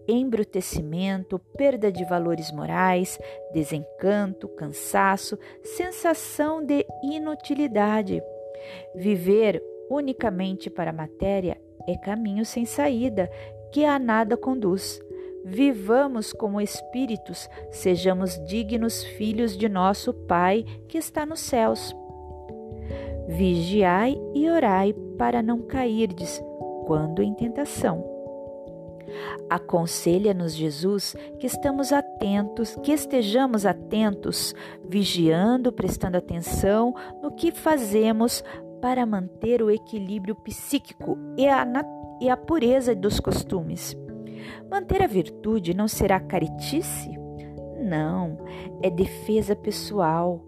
embrutecimento, 0.08 1.38
perda 1.56 1.90
de 1.90 2.04
valores 2.04 2.52
morais, 2.52 3.18
desencanto, 3.52 4.48
cansaço, 4.48 5.38
sensação 5.62 6.64
de 6.64 6.86
inutilidade. 7.02 8.22
Viver 8.94 9.62
unicamente 9.90 10.70
para 10.70 10.90
a 10.90 10.94
matéria 10.94 11.60
é 11.86 11.96
caminho 11.96 12.44
sem 12.44 12.64
saída, 12.64 13.30
que 13.72 13.84
a 13.84 13.98
nada 13.98 14.36
conduz. 14.36 15.00
Vivamos 15.44 16.32
como 16.32 16.60
espíritos, 16.60 17.48
sejamos 17.70 18.42
dignos 18.46 19.04
filhos 19.04 19.56
de 19.56 19.68
nosso 19.68 20.14
Pai 20.14 20.64
que 20.88 20.96
está 20.96 21.26
nos 21.26 21.40
céus. 21.40 21.94
Vigiai 23.26 24.16
e 24.34 24.48
orai 24.50 24.92
para 25.16 25.42
não 25.42 25.62
cairdes 25.62 26.42
quando 26.86 27.22
em 27.22 27.34
tentação. 27.34 28.04
Aconselha-nos 29.48 30.54
Jesus 30.54 31.14
que 31.38 31.46
estamos 31.46 31.92
atentos, 31.92 32.74
que 32.82 32.92
estejamos 32.92 33.64
atentos, 33.66 34.54
vigiando, 34.88 35.72
prestando 35.72 36.16
atenção 36.16 36.94
no 37.22 37.32
que 37.32 37.52
fazemos 37.52 38.42
para 38.80 39.06
manter 39.06 39.62
o 39.62 39.70
equilíbrio 39.70 40.34
psíquico 40.34 41.18
e 41.36 41.48
a, 41.48 41.66
e 42.20 42.28
a 42.28 42.36
pureza 42.36 42.94
dos 42.94 43.20
costumes. 43.20 43.96
Manter 44.70 45.02
a 45.02 45.06
virtude 45.06 45.74
não 45.74 45.88
será 45.88 46.20
caretice? 46.20 47.10
Não, 47.80 48.38
é 48.82 48.90
defesa 48.90 49.54
pessoal, 49.54 50.44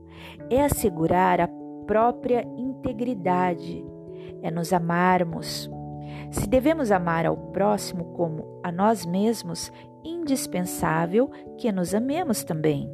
é 0.51 0.63
assegurar 0.63 1.41
a 1.41 1.49
própria 1.87 2.47
integridade, 2.57 3.85
é 4.43 4.51
nos 4.51 4.73
amarmos. 4.73 5.71
Se 6.31 6.49
devemos 6.49 6.91
amar 6.91 7.27
ao 7.27 7.37
próximo 7.37 8.05
como 8.13 8.61
a 8.63 8.73
nós 8.73 9.07
mesmos, 9.07 9.73
indispensável 10.05 11.31
que 11.59 11.71
nos 11.71 11.95
amemos 11.95 12.45
também. 12.45 12.91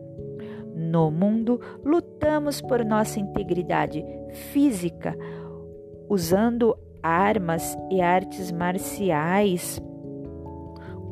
No 0.75 1.11
mundo, 1.11 1.61
lutamos 1.84 2.61
por 2.61 2.84
nossa 2.84 3.20
integridade 3.20 4.04
física, 4.52 5.16
usando 6.08 6.76
armas 7.02 7.76
e 7.90 8.00
artes 8.00 8.52
marciais 8.52 9.80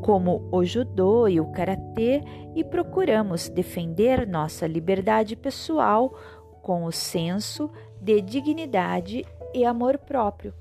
como 0.01 0.49
o 0.51 0.65
judô 0.65 1.29
e 1.29 1.41
o 1.41 1.47
karatê 1.53 2.23
e 2.55 2.65
procuramos 2.65 3.49
defender 3.49 4.27
nossa 4.27 4.67
liberdade 4.67 5.37
pessoal 5.37 6.15
com 6.63 6.85
o 6.85 6.93
senso 6.93 7.71
de 8.01 8.21
dignidade 8.21 9.25
e 9.55 9.65
amor 9.65 9.99
próprio. 9.99 10.55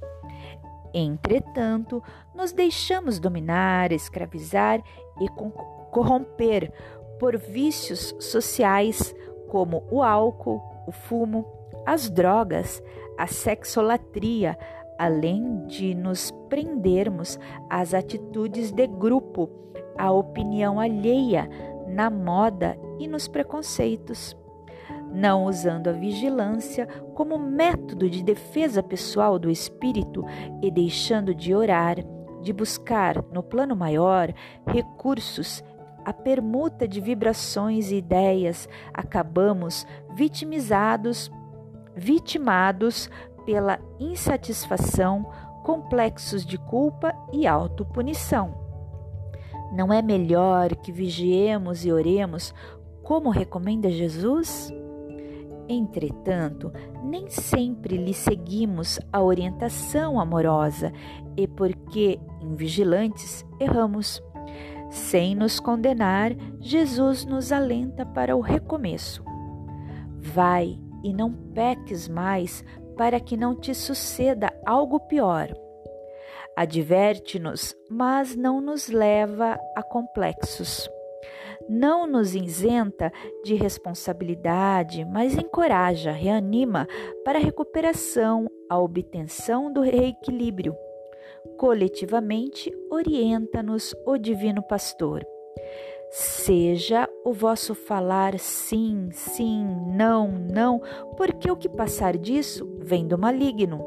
Entretanto, 0.93 2.01
nos 2.33 2.51
deixamos 2.51 3.19
dominar, 3.19 3.91
escravizar 3.91 4.81
e 5.19 5.27
corromper 5.91 6.71
por 7.19 7.37
vícios 7.37 8.15
sociais 8.19 9.13
como 9.49 9.83
o 9.91 10.01
álcool, 10.01 10.61
o 10.87 10.91
fumo, 10.91 11.45
as 11.85 12.09
drogas, 12.09 12.81
a 13.17 13.27
sexolatria, 13.27 14.57
além 14.97 15.65
de 15.65 15.93
nos 15.93 16.31
prendermos 16.49 17.39
às 17.69 17.93
atitudes 17.93 18.71
de 18.71 18.87
grupo, 18.87 19.49
à 19.97 20.11
opinião 20.11 20.79
alheia, 20.79 21.49
na 21.87 22.09
moda 22.09 22.77
e 22.99 23.07
nos 23.07 23.27
preconceitos. 23.27 24.35
Não 25.11 25.45
usando 25.45 25.87
a 25.87 25.91
vigilância 25.91 26.87
como 27.13 27.37
método 27.37 28.09
de 28.09 28.23
defesa 28.23 28.83
pessoal 28.83 29.39
do 29.39 29.49
espírito 29.49 30.23
e 30.61 30.69
deixando 30.69 31.33
de 31.33 31.53
orar, 31.53 31.97
de 32.41 32.53
buscar 32.53 33.23
no 33.31 33.43
plano 33.43 33.75
maior 33.75 34.33
recursos 34.67 35.63
a 36.05 36.13
permuta 36.13 36.87
de 36.87 37.01
vibrações 37.01 37.91
e 37.91 37.97
ideias, 37.97 38.67
acabamos 38.93 39.85
vitimizados, 40.15 41.31
vitimados 41.95 43.09
pela 43.45 43.79
insatisfação, 43.99 45.29
complexos 45.63 46.45
de 46.45 46.57
culpa 46.57 47.13
e 47.31 47.45
autopunição. 47.45 48.53
Não 49.71 49.93
é 49.93 50.01
melhor 50.01 50.75
que 50.75 50.91
vigiemos 50.91 51.85
e 51.85 51.91
oremos 51.91 52.53
como 53.03 53.29
recomenda 53.29 53.89
Jesus? 53.89 54.73
Entretanto, 55.69 56.73
nem 57.03 57.29
sempre 57.29 57.95
lhe 57.95 58.13
seguimos 58.13 58.99
a 59.13 59.21
orientação 59.21 60.19
amorosa 60.19 60.91
e 61.37 61.47
porque 61.47 62.19
invigilantes 62.41 63.45
erramos. 63.59 64.19
Sem 64.89 65.35
nos 65.35 65.59
condenar, 65.59 66.31
Jesus 66.59 67.23
nos 67.23 67.51
alenta 67.51 68.03
para 68.03 68.35
o 68.35 68.41
recomeço. 68.41 69.23
Vai 70.17 70.79
e 71.03 71.13
não 71.13 71.31
peques 71.31 72.09
mais, 72.09 72.65
para 72.97 73.19
que 73.19 73.37
não 73.37 73.55
te 73.55 73.73
suceda 73.75 74.51
algo 74.65 74.99
pior. 74.99 75.53
Adverte-nos, 76.57 77.75
mas 77.89 78.35
não 78.35 78.59
nos 78.59 78.89
leva 78.89 79.57
a 79.75 79.83
complexos. 79.83 80.89
Não 81.69 82.07
nos 82.07 82.33
isenta 82.33 83.11
de 83.43 83.53
responsabilidade, 83.53 85.05
mas 85.05 85.37
encoraja, 85.37 86.11
reanima 86.11 86.87
para 87.23 87.37
a 87.37 87.41
recuperação, 87.41 88.49
a 88.67 88.79
obtenção 88.79 89.71
do 89.71 89.81
reequilíbrio 89.81 90.75
coletivamente 91.57 92.73
orienta-nos 92.89 93.93
o 94.05 94.17
Divino 94.17 94.63
Pastor. 94.63 95.25
Seja 96.09 97.07
o 97.23 97.33
vosso 97.33 97.75
falar 97.75 98.39
sim, 98.39 99.09
sim, 99.11 99.63
não, 99.95 100.27
não, 100.27 100.81
porque 101.17 101.51
o 101.51 101.55
que 101.55 101.69
passar 101.69 102.17
disso 102.17 102.67
vem 102.79 103.07
do 103.07 103.17
maligno. 103.17 103.85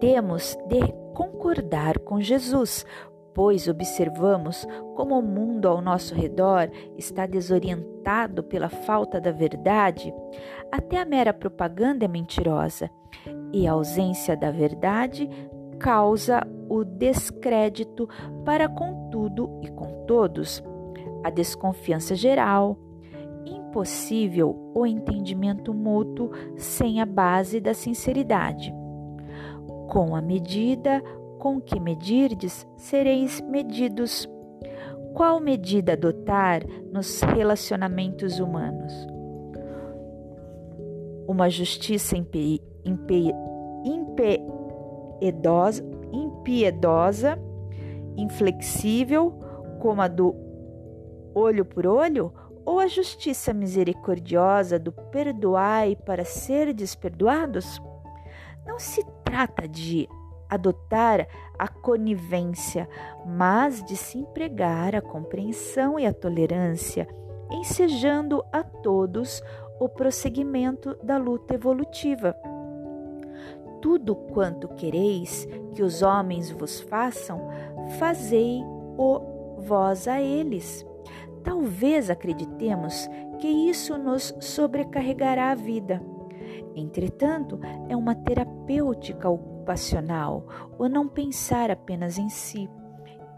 Temos 0.00 0.54
de 0.66 0.92
concordar 1.14 1.98
com 2.00 2.20
Jesus, 2.20 2.84
pois 3.36 3.68
observamos 3.68 4.66
como 4.94 5.18
o 5.18 5.22
mundo 5.22 5.68
ao 5.68 5.82
nosso 5.82 6.14
redor 6.14 6.70
está 6.96 7.26
desorientado 7.26 8.42
pela 8.42 8.70
falta 8.70 9.20
da 9.20 9.30
verdade, 9.30 10.10
até 10.72 10.98
a 10.98 11.04
mera 11.04 11.34
propaganda 11.34 12.06
é 12.06 12.08
mentirosa, 12.08 12.90
e 13.52 13.66
a 13.66 13.72
ausência 13.72 14.34
da 14.34 14.50
verdade 14.50 15.28
causa 15.78 16.40
o 16.66 16.82
descrédito 16.82 18.08
para 18.42 18.70
com 18.70 19.10
tudo 19.10 19.60
e 19.62 19.68
com 19.68 20.06
todos, 20.06 20.64
a 21.22 21.28
desconfiança 21.28 22.14
geral, 22.14 22.78
impossível 23.44 24.72
o 24.74 24.86
entendimento 24.86 25.74
mútuo 25.74 26.30
sem 26.56 27.02
a 27.02 27.04
base 27.04 27.60
da 27.60 27.74
sinceridade. 27.74 28.74
Com 29.88 30.16
a 30.16 30.22
medida 30.22 31.02
com 31.38 31.60
que 31.60 31.78
medirdes, 31.78 32.66
sereis 32.76 33.40
medidos. 33.40 34.28
Qual 35.14 35.40
medida 35.40 35.92
adotar 35.94 36.62
nos 36.92 37.20
relacionamentos 37.22 38.38
humanos? 38.38 38.92
Uma 41.26 41.48
justiça 41.48 42.16
impe, 42.16 42.62
impiedosa, 43.84 45.82
impiedosa, 46.12 47.38
inflexível, 48.16 49.32
como 49.80 50.02
a 50.02 50.08
do 50.08 50.34
olho 51.34 51.64
por 51.64 51.86
olho, 51.86 52.32
ou 52.64 52.80
a 52.80 52.86
justiça 52.86 53.54
misericordiosa 53.54 54.78
do 54.78 54.92
perdoai 54.92 55.96
para 55.96 56.24
ser 56.24 56.74
desperdoados? 56.74 57.80
Não 58.66 58.78
se 58.78 59.04
trata 59.24 59.68
de 59.68 60.08
adotar 60.48 61.26
a 61.58 61.68
conivência, 61.68 62.88
mas 63.26 63.82
de 63.84 63.96
se 63.96 64.18
empregar 64.18 64.94
a 64.94 65.00
compreensão 65.00 65.98
e 65.98 66.06
a 66.06 66.12
tolerância, 66.12 67.08
ensejando 67.50 68.44
a 68.52 68.62
todos 68.62 69.42
o 69.80 69.88
prosseguimento 69.88 70.96
da 71.02 71.16
luta 71.16 71.54
evolutiva 71.54 72.34
tudo 73.86 74.16
quanto 74.16 74.66
quereis 74.68 75.46
que 75.72 75.80
os 75.80 76.02
homens 76.02 76.50
vos 76.50 76.80
façam, 76.80 77.48
fazei-o 78.00 79.56
vós 79.58 80.08
a 80.08 80.20
eles. 80.20 80.84
Talvez 81.44 82.10
acreditemos 82.10 83.08
que 83.38 83.46
isso 83.46 83.96
nos 83.96 84.34
sobrecarregará 84.40 85.52
a 85.52 85.54
vida. 85.54 86.02
Entretanto, 86.74 87.60
é 87.88 87.96
uma 87.96 88.14
terapêutica 88.14 89.28
ocupacional 89.66 90.46
o 90.78 90.88
não 90.88 91.08
pensar 91.08 91.70
apenas 91.70 92.18
em 92.18 92.28
si. 92.28 92.70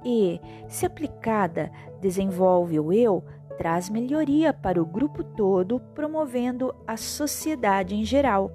E, 0.04 0.40
se 0.68 0.84
aplicada, 0.84 1.72
desenvolve 2.00 2.78
o 2.78 2.92
eu, 2.92 3.24
traz 3.56 3.88
melhoria 3.88 4.52
para 4.52 4.80
o 4.80 4.86
grupo 4.86 5.24
todo, 5.24 5.80
promovendo 5.94 6.74
a 6.86 6.96
sociedade 6.96 7.96
em 7.96 8.04
geral. 8.04 8.52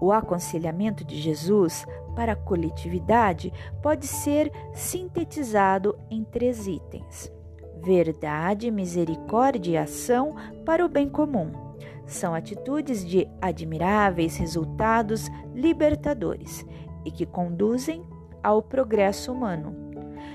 O 0.00 0.12
aconselhamento 0.12 1.04
de 1.04 1.16
Jesus 1.20 1.86
para 2.14 2.32
a 2.32 2.36
coletividade 2.36 3.52
pode 3.82 4.06
ser 4.06 4.52
sintetizado 4.72 5.98
em 6.10 6.22
três 6.22 6.66
itens: 6.66 7.32
verdade, 7.82 8.70
misericórdia 8.70 9.72
e 9.72 9.76
ação 9.76 10.36
para 10.64 10.84
o 10.84 10.88
bem 10.88 11.08
comum. 11.08 11.63
São 12.06 12.34
atitudes 12.34 13.04
de 13.04 13.28
admiráveis 13.40 14.36
resultados 14.36 15.28
libertadores 15.54 16.64
e 17.04 17.10
que 17.10 17.24
conduzem 17.26 18.04
ao 18.42 18.62
progresso 18.62 19.32
humano. 19.32 19.74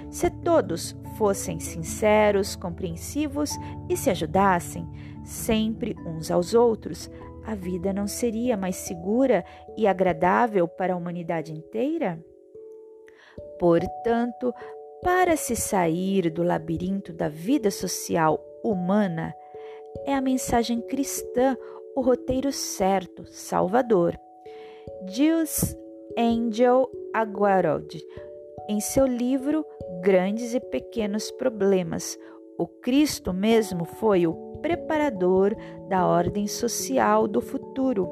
Se 0.10 0.30
todos 0.30 0.96
fossem 1.18 1.60
sinceros, 1.60 2.56
compreensivos 2.56 3.52
e 3.88 3.96
se 3.96 4.10
ajudassem 4.10 4.88
sempre 5.24 5.96
uns 6.06 6.32
aos 6.32 6.54
outros, 6.54 7.10
a 7.46 7.56
vida 7.56 7.94
não 7.94 8.08
seria 8.08 8.58
mais 8.58 8.76
segura 8.76 9.46
e 9.78 9.88
agradável 9.88 10.68
para 10.68 10.94
a 10.94 10.98
humanidade 10.98 11.54
inteira? 11.54 12.24
Portanto, 13.60 14.54
para 15.02 15.38
se 15.38 15.56
sair 15.56 16.30
do 16.30 16.44
labirinto 16.44 17.14
da 17.14 17.30
vida 17.30 17.72
social 17.72 18.44
humana, 18.64 19.34
é 20.10 20.16
a 20.16 20.22
mensagem 20.22 20.82
cristã 20.82 21.56
o 21.96 22.02
roteiro 22.02 22.52
certo, 22.52 23.26
salvador. 23.28 24.18
Diz 25.06 25.78
Angel 26.18 26.90
Aguarod 27.14 27.88
em 28.68 28.80
seu 28.80 29.06
livro 29.06 29.64
Grandes 30.02 30.56
e 30.56 30.60
Pequenos 30.60 31.30
Problemas. 31.30 32.18
O 32.58 32.66
Cristo 32.66 33.32
mesmo 33.32 33.86
foi 33.86 34.26
o 34.26 34.34
preparador 34.64 35.56
da 35.88 36.08
ordem 36.08 36.48
social 36.48 37.28
do 37.28 37.40
futuro, 37.40 38.10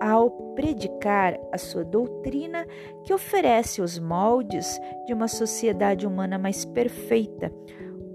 ao 0.00 0.28
predicar 0.56 1.38
a 1.52 1.58
sua 1.58 1.84
doutrina 1.84 2.66
que 3.04 3.14
oferece 3.14 3.80
os 3.80 3.96
moldes 3.96 4.76
de 5.06 5.14
uma 5.14 5.28
sociedade 5.28 6.04
humana 6.04 6.36
mais 6.36 6.64
perfeita, 6.64 7.52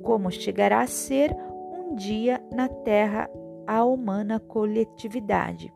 como 0.04 0.30
chegará 0.30 0.82
a 0.82 0.88
ser 0.88 1.34
um 1.88 1.96
dia 1.96 2.42
na 2.54 2.68
Terra 2.68 3.30
a 3.66 3.84
humana 3.86 4.40
coletividade. 4.40 5.74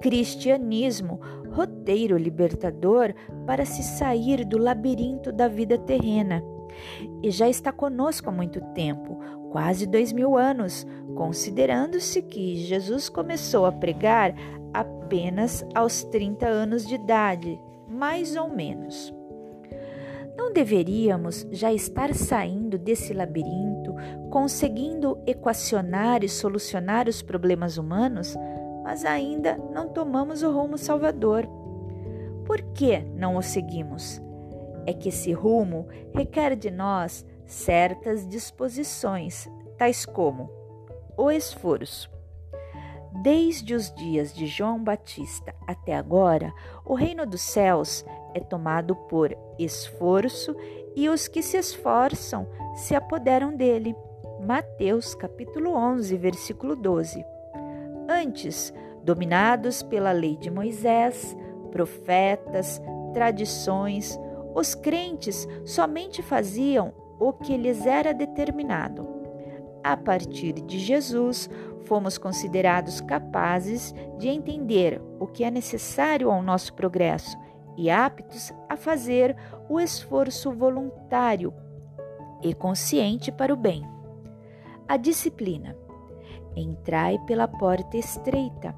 Cristianismo, 0.00 1.20
roteiro 1.52 2.16
libertador 2.16 3.14
para 3.46 3.64
se 3.64 3.82
sair 3.84 4.44
do 4.44 4.58
labirinto 4.58 5.32
da 5.32 5.46
vida 5.46 5.78
terrena. 5.78 6.42
E 7.22 7.30
já 7.30 7.48
está 7.48 7.70
conosco 7.70 8.28
há 8.28 8.32
muito 8.32 8.60
tempo, 8.74 9.20
quase 9.52 9.86
dois 9.86 10.12
mil 10.12 10.36
anos, 10.36 10.84
considerando-se 11.14 12.20
que 12.22 12.56
Jesus 12.56 13.08
começou 13.08 13.64
a 13.64 13.70
pregar 13.70 14.34
apenas 14.74 15.64
aos 15.72 16.02
30 16.04 16.46
anos 16.48 16.84
de 16.86 16.96
idade, 16.96 17.60
mais 17.88 18.34
ou 18.34 18.48
menos. 18.48 19.14
Não 20.36 20.52
deveríamos 20.52 21.46
já 21.52 21.72
estar 21.72 22.12
saindo 22.14 22.78
desse 22.78 23.12
labirinto, 23.12 23.71
conseguindo 24.30 25.18
equacionar 25.26 26.22
e 26.22 26.28
solucionar 26.28 27.08
os 27.08 27.22
problemas 27.22 27.78
humanos, 27.78 28.36
mas 28.82 29.04
ainda 29.04 29.56
não 29.72 29.88
tomamos 29.88 30.42
o 30.42 30.50
rumo 30.50 30.76
salvador. 30.76 31.46
Por 32.44 32.60
que 32.72 32.98
não 33.14 33.36
o 33.36 33.42
seguimos? 33.42 34.20
É 34.84 34.92
que 34.92 35.08
esse 35.08 35.32
rumo 35.32 35.86
requer 36.12 36.56
de 36.56 36.70
nós 36.70 37.24
certas 37.46 38.26
disposições, 38.26 39.48
tais 39.78 40.04
como 40.04 40.50
o 41.16 41.30
esforço. 41.30 42.10
Desde 43.22 43.74
os 43.74 43.94
dias 43.94 44.34
de 44.34 44.46
João 44.46 44.82
Batista 44.82 45.54
até 45.66 45.94
agora, 45.94 46.52
o 46.84 46.94
reino 46.94 47.26
dos 47.26 47.42
céus 47.42 48.04
é 48.34 48.40
tomado 48.40 48.96
por 48.96 49.36
esforço 49.58 50.56
e 50.96 51.08
os 51.08 51.28
que 51.28 51.42
se 51.42 51.56
esforçam 51.56 52.46
se 52.74 52.94
apoderam 52.94 53.54
dele. 53.54 53.94
Mateus 54.40 55.14
capítulo 55.14 55.74
11, 55.74 56.16
versículo 56.16 56.74
12. 56.74 57.24
Antes, 58.08 58.72
dominados 59.04 59.82
pela 59.82 60.10
lei 60.12 60.36
de 60.36 60.50
Moisés, 60.50 61.36
profetas, 61.70 62.80
tradições, 63.12 64.18
os 64.54 64.74
crentes 64.74 65.46
somente 65.64 66.22
faziam 66.22 66.92
o 67.20 67.32
que 67.32 67.56
lhes 67.56 67.86
era 67.86 68.12
determinado. 68.12 69.08
A 69.84 69.96
partir 69.96 70.54
de 70.54 70.78
Jesus, 70.78 71.48
fomos 71.84 72.18
considerados 72.18 73.00
capazes 73.00 73.94
de 74.18 74.28
entender 74.28 75.00
o 75.20 75.26
que 75.26 75.44
é 75.44 75.50
necessário 75.50 76.30
ao 76.30 76.42
nosso 76.42 76.74
progresso 76.74 77.36
e 77.76 77.90
aptos 77.90 78.52
a 78.68 78.76
fazer 78.76 79.36
o 79.68 79.80
esforço 79.80 80.52
voluntário 80.52 81.52
e 82.42 82.54
consciente 82.54 83.30
para 83.30 83.52
o 83.52 83.56
bem. 83.56 83.82
A 84.88 84.96
disciplina. 84.96 85.76
Entrai 86.56 87.18
pela 87.20 87.48
porta 87.48 87.96
estreita. 87.96 88.74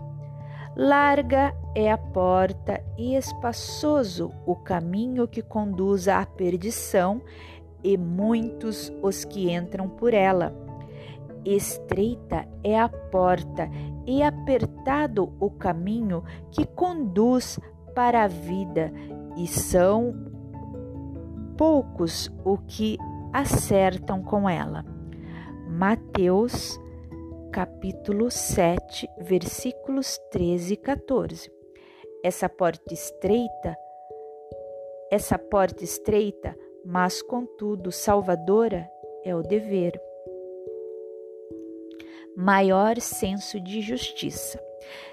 Larga 0.76 1.54
é 1.74 1.90
a 1.90 1.98
porta 1.98 2.82
e 2.98 3.14
espaçoso 3.14 4.32
o 4.44 4.56
caminho 4.56 5.28
que 5.28 5.42
conduz 5.42 6.08
à 6.08 6.24
perdição, 6.26 7.22
e 7.82 7.96
muitos 7.98 8.92
os 9.02 9.24
que 9.24 9.52
entram 9.52 9.88
por 9.88 10.14
ela. 10.14 10.52
Estreita 11.44 12.48
é 12.62 12.80
a 12.80 12.88
porta 12.88 13.68
e 14.06 14.22
apertado 14.22 15.32
o 15.38 15.50
caminho 15.50 16.24
que 16.50 16.64
conduz 16.64 17.60
para 17.94 18.24
a 18.24 18.26
vida, 18.26 18.92
e 19.36 19.46
são 19.46 20.14
poucos 21.56 22.32
o 22.44 22.56
que 22.58 22.98
acertam 23.34 24.22
com 24.22 24.48
ela. 24.48 24.84
Mateus 25.68 26.80
capítulo 27.52 28.30
7, 28.30 29.08
versículos 29.18 30.18
13 30.30 30.74
e 30.74 30.76
14. 30.76 31.50
Essa 32.22 32.48
porta 32.48 32.94
estreita, 32.94 33.76
essa 35.10 35.36
porta 35.36 35.82
estreita 35.82 36.56
mas 36.84 37.22
contudo 37.22 37.90
salvadora 37.90 38.88
é 39.24 39.34
o 39.34 39.42
dever. 39.42 39.98
Maior 42.36 43.00
senso 43.00 43.58
de 43.58 43.80
justiça. 43.80 44.62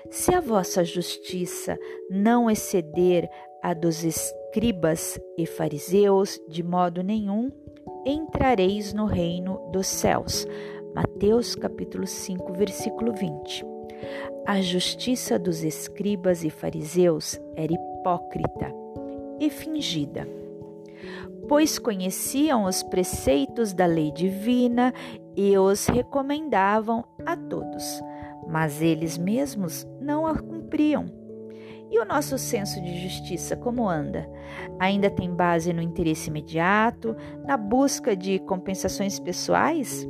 Se 0.10 0.34
a 0.36 0.42
vossa 0.42 0.84
justiça 0.84 1.80
não 2.10 2.52
exceder 2.52 3.30
a 3.64 3.74
dos 3.74 4.04
escribas 4.04 5.20
e 5.38 5.46
fariseus, 5.46 6.40
de 6.50 6.62
modo 6.62 7.02
nenhum 7.02 7.52
entrareis 8.06 8.94
no 8.94 9.06
reino 9.06 9.60
dos 9.72 9.88
céus. 9.88 10.46
Mateus 10.94 11.56
capítulo 11.56 12.06
5, 12.06 12.54
versículo 12.54 13.14
20. 13.14 13.66
A 14.46 14.62
justiça 14.62 15.38
dos 15.38 15.64
escribas 15.64 16.44
e 16.44 16.50
fariseus 16.50 17.40
era 17.56 17.72
hipócrita 17.72 18.74
e 19.40 19.50
fingida 19.50 20.28
pois 21.52 21.78
conheciam 21.78 22.64
os 22.64 22.82
preceitos 22.82 23.74
da 23.74 23.86
lei 23.86 24.10
divina 24.12 24.94
e 25.36 25.58
os 25.58 25.86
recomendavam 25.86 27.04
a 27.26 27.36
todos, 27.36 28.02
mas 28.48 28.82
eles 28.82 29.18
mesmos 29.18 29.86
não 30.00 30.26
a 30.26 30.38
cumpriam. 30.38 31.21
E 31.92 32.00
o 32.00 32.06
nosso 32.06 32.38
senso 32.38 32.82
de 32.82 32.98
justiça 33.02 33.54
como 33.58 33.90
anda? 33.90 34.26
Ainda 34.80 35.10
tem 35.10 35.30
base 35.30 35.74
no 35.74 35.82
interesse 35.82 36.30
imediato, 36.30 37.18
na 37.46 37.58
busca 37.58 38.16
de 38.16 38.40
compensações 38.40 39.20
pessoais? 39.20 40.08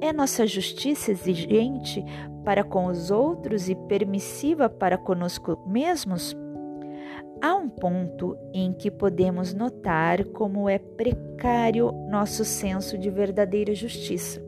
É 0.00 0.12
nossa 0.12 0.44
justiça 0.44 1.12
exigente 1.12 2.04
para 2.44 2.64
com 2.64 2.86
os 2.86 3.12
outros 3.12 3.68
e 3.68 3.76
permissiva 3.76 4.68
para 4.68 4.98
conosco 4.98 5.56
mesmos? 5.68 6.36
Há 7.40 7.54
um 7.54 7.68
ponto 7.68 8.36
em 8.52 8.72
que 8.72 8.90
podemos 8.90 9.54
notar 9.54 10.24
como 10.24 10.68
é 10.68 10.78
precário 10.78 11.92
nosso 12.10 12.44
senso 12.44 12.98
de 12.98 13.08
verdadeira 13.08 13.72
justiça. 13.72 14.43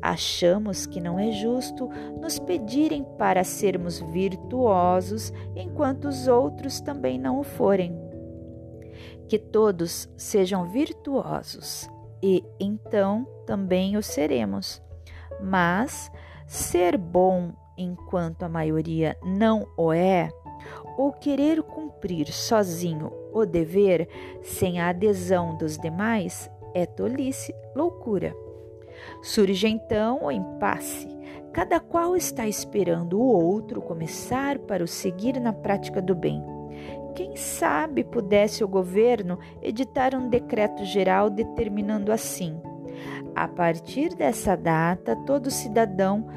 Achamos 0.00 0.86
que 0.86 1.00
não 1.00 1.18
é 1.18 1.32
justo 1.32 1.88
nos 2.20 2.38
pedirem 2.38 3.04
para 3.18 3.42
sermos 3.42 3.98
virtuosos 4.00 5.32
enquanto 5.54 6.06
os 6.08 6.28
outros 6.28 6.80
também 6.80 7.18
não 7.18 7.40
o 7.40 7.42
forem. 7.42 7.96
Que 9.28 9.38
todos 9.38 10.08
sejam 10.16 10.66
virtuosos 10.66 11.88
e 12.22 12.44
então 12.60 13.26
também 13.46 13.96
o 13.96 14.02
seremos. 14.02 14.80
Mas 15.42 16.10
ser 16.46 16.96
bom 16.96 17.52
enquanto 17.76 18.42
a 18.42 18.48
maioria 18.48 19.16
não 19.22 19.66
o 19.76 19.92
é, 19.92 20.30
ou 20.96 21.12
querer 21.12 21.62
cumprir 21.62 22.32
sozinho 22.32 23.12
o 23.32 23.44
dever 23.44 24.08
sem 24.42 24.80
a 24.80 24.88
adesão 24.88 25.56
dos 25.56 25.76
demais 25.76 26.50
é 26.74 26.86
tolice, 26.86 27.54
loucura. 27.74 28.45
Surge 29.26 29.66
então 29.66 30.22
o 30.22 30.30
impasse. 30.30 31.08
Cada 31.52 31.80
qual 31.80 32.14
está 32.14 32.46
esperando 32.46 33.18
o 33.18 33.26
outro 33.26 33.82
começar 33.82 34.56
para 34.56 34.84
o 34.84 34.86
seguir 34.86 35.40
na 35.40 35.52
prática 35.52 36.00
do 36.00 36.14
bem. 36.14 36.40
Quem 37.12 37.34
sabe 37.34 38.04
pudesse 38.04 38.62
o 38.62 38.68
governo 38.68 39.36
editar 39.60 40.14
um 40.14 40.28
decreto 40.28 40.84
geral 40.84 41.28
determinando 41.28 42.12
assim: 42.12 42.60
a 43.34 43.48
partir 43.48 44.14
dessa 44.14 44.56
data, 44.56 45.16
todo 45.26 45.50
cidadão 45.50 46.28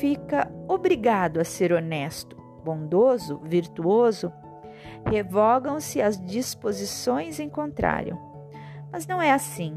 fica 0.00 0.50
obrigado 0.66 1.38
a 1.38 1.44
ser 1.44 1.72
honesto, 1.72 2.36
bondoso, 2.64 3.38
virtuoso. 3.44 4.32
Revogam-se 5.06 6.02
as 6.02 6.20
disposições 6.20 7.38
em 7.38 7.48
contrário. 7.48 8.18
Mas 8.90 9.06
não 9.06 9.22
é 9.22 9.30
assim. 9.30 9.76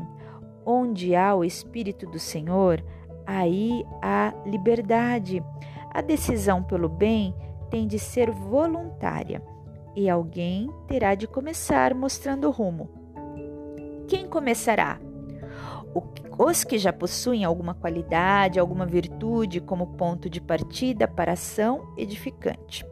Onde 0.66 1.16
há 1.16 1.36
o 1.36 1.44
Espírito 1.44 2.06
do 2.08 2.18
Senhor, 2.18 2.84
aí 3.26 3.86
há 4.02 4.34
liberdade. 4.46 5.44
A 5.94 6.02
decisão 6.02 6.64
pelo 6.64 6.90
bem 6.90 7.36
tem 7.70 7.88
de 7.88 8.00
ser 8.00 8.32
voluntária 8.32 9.42
e 9.96 10.10
alguém 10.10 10.70
terá 10.88 11.16
de 11.16 11.28
começar 11.28 11.94
mostrando 11.94 12.48
o 12.48 12.52
rumo. 12.52 12.90
Quem 14.08 14.28
começará? 14.28 15.00
Os 16.38 16.66
que 16.66 16.78
já 16.78 16.92
possuem 16.92 17.46
alguma 17.46 17.74
qualidade, 17.74 18.60
alguma 18.60 18.86
virtude 18.86 19.62
como 19.62 19.96
ponto 19.96 20.30
de 20.30 20.42
partida 20.42 21.08
para 21.08 21.32
ação 21.32 21.94
edificante. 21.98 22.86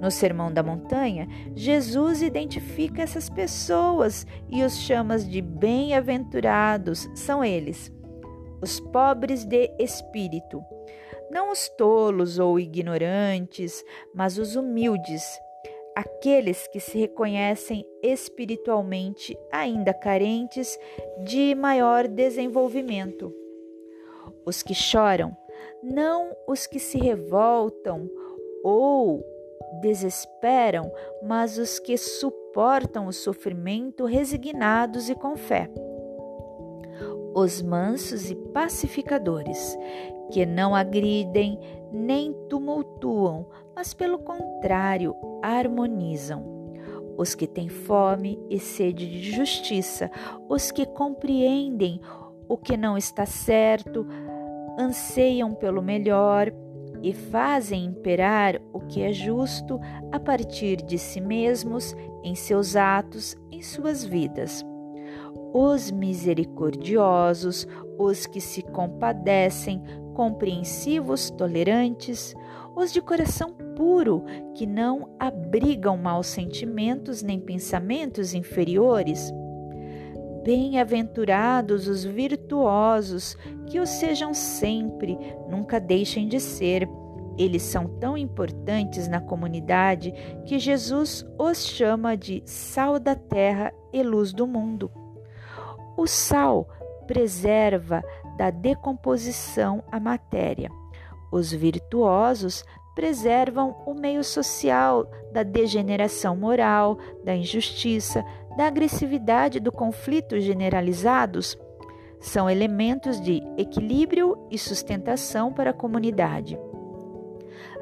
No 0.00 0.10
Sermão 0.10 0.52
da 0.52 0.62
Montanha, 0.62 1.26
Jesus 1.56 2.22
identifica 2.22 3.02
essas 3.02 3.28
pessoas 3.28 4.26
e 4.48 4.62
os 4.62 4.78
chama 4.78 5.18
de 5.18 5.40
bem-aventurados. 5.40 7.08
São 7.14 7.44
eles, 7.44 7.92
os 8.60 8.78
pobres 8.78 9.44
de 9.44 9.70
espírito. 9.78 10.62
Não 11.30 11.50
os 11.50 11.68
tolos 11.70 12.38
ou 12.38 12.60
ignorantes, 12.60 13.82
mas 14.14 14.38
os 14.38 14.54
humildes, 14.54 15.40
aqueles 15.94 16.66
que 16.66 16.80
se 16.80 16.98
reconhecem 16.98 17.86
espiritualmente 18.02 19.38
ainda 19.52 19.94
carentes 19.94 20.78
de 21.24 21.54
maior 21.54 22.08
desenvolvimento. 22.08 23.32
Os 24.44 24.62
que 24.62 24.74
choram, 24.74 25.36
não 25.82 26.34
os 26.46 26.66
que 26.66 26.78
se 26.78 26.98
revoltam 26.98 28.10
ou 28.62 29.24
desesperam, 29.80 30.90
mas 31.22 31.58
os 31.58 31.78
que 31.78 31.96
suportam 31.96 33.06
o 33.06 33.12
sofrimento 33.12 34.04
resignados 34.04 35.08
e 35.08 35.14
com 35.14 35.36
fé. 35.36 35.70
Os 37.34 37.60
mansos 37.60 38.30
e 38.30 38.34
pacificadores, 38.34 39.76
que 40.30 40.46
não 40.46 40.74
agridem 40.74 41.58
nem 41.92 42.32
tumultuam, 42.48 43.46
mas 43.74 43.92
pelo 43.92 44.18
contrário, 44.18 45.14
harmonizam. 45.44 46.54
Os 47.16 47.34
que 47.34 47.46
têm 47.46 47.68
fome 47.68 48.38
e 48.48 48.58
sede 48.58 49.08
de 49.08 49.30
justiça, 49.30 50.10
os 50.48 50.70
que 50.70 50.86
compreendem 50.86 52.00
o 52.48 52.56
que 52.56 52.76
não 52.76 52.96
está 52.96 53.24
certo, 53.26 54.06
anseiam 54.78 55.54
pelo 55.54 55.80
melhor 55.80 56.52
e 57.02 57.12
fazem 57.12 57.84
imperar 57.84 58.60
o 58.72 58.80
que 58.80 59.02
é 59.02 59.12
justo 59.12 59.78
a 60.10 60.18
partir 60.18 60.76
de 60.76 60.98
si 60.98 61.20
mesmos, 61.20 61.94
em 62.24 62.34
seus 62.34 62.74
atos, 62.74 63.36
em 63.52 63.62
suas 63.62 64.04
vidas. 64.04 64.64
Os 65.52 65.90
misericordiosos, 65.90 67.68
os 67.98 68.26
que 68.26 68.40
se 68.40 68.62
compadecem, 68.62 69.80
compreensivos, 70.14 71.30
tolerantes, 71.30 72.34
os 72.74 72.92
de 72.92 73.00
coração 73.00 73.54
puro, 73.74 74.24
que 74.54 74.66
não 74.66 75.10
abrigam 75.18 75.96
maus 75.96 76.26
sentimentos 76.26 77.22
nem 77.22 77.40
pensamentos 77.40 78.34
inferiores. 78.34 79.32
Bem-aventurados 80.44 81.88
os 81.88 82.04
virtuosos, 82.04 83.36
que 83.66 83.80
o 83.80 83.86
sejam 83.86 84.34
sempre, 84.34 85.18
nunca 85.48 85.80
deixem 85.80 86.28
de 86.28 86.38
ser. 86.38 86.88
Eles 87.36 87.62
são 87.62 87.86
tão 87.98 88.16
importantes 88.16 89.08
na 89.08 89.20
comunidade 89.20 90.12
que 90.44 90.58
Jesus 90.58 91.26
os 91.38 91.66
chama 91.66 92.16
de 92.16 92.42
sal 92.44 93.00
da 93.00 93.14
terra 93.14 93.72
e 93.92 94.02
luz 94.02 94.32
do 94.32 94.46
mundo. 94.46 94.90
O 95.96 96.06
sal 96.06 96.68
preserva 97.06 98.02
da 98.36 98.50
decomposição 98.50 99.82
a 99.90 99.98
matéria. 99.98 100.70
Os 101.32 101.52
virtuosos 101.52 102.64
preservam 102.94 103.76
o 103.84 103.92
meio 103.92 104.22
social 104.22 105.06
da 105.32 105.42
degeneração 105.42 106.36
moral, 106.36 106.98
da 107.24 107.34
injustiça, 107.34 108.24
da 108.56 108.66
agressividade 108.66 109.58
do 109.58 109.72
conflito 109.72 110.38
generalizados. 110.38 111.58
São 112.20 112.48
elementos 112.48 113.20
de 113.20 113.42
equilíbrio 113.58 114.46
e 114.50 114.56
sustentação 114.56 115.52
para 115.52 115.70
a 115.70 115.74
comunidade. 115.74 116.58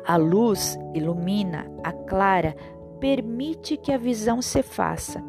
A 0.07 0.17
luz 0.17 0.77
ilumina, 0.95 1.71
aclara, 1.85 2.57
permite 2.99 3.77
que 3.77 3.93
a 3.93 3.99
visão 3.99 4.43
se 4.43 4.63
faça. 4.63 5.23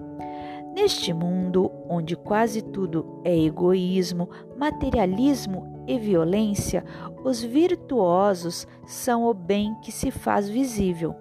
Neste 0.74 1.14
mundo 1.14 1.72
onde 1.88 2.16
quase 2.16 2.62
tudo 2.62 3.22
é 3.24 3.38
egoísmo, 3.38 4.28
materialismo 4.58 5.73
e 5.88 5.98
violência, 5.98 6.84
os 7.24 7.42
virtuosos 7.42 8.68
são 8.86 9.26
o 9.26 9.34
bem 9.34 9.76
que 9.82 9.92
se 9.92 10.12
faz 10.12 10.50
visível. 10.50 11.16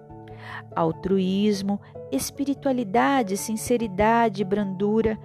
Altruísmo, 0.75 1.79
espiritualidade, 2.11 3.37
sinceridade, 3.37 4.43
brandura. 4.43 5.17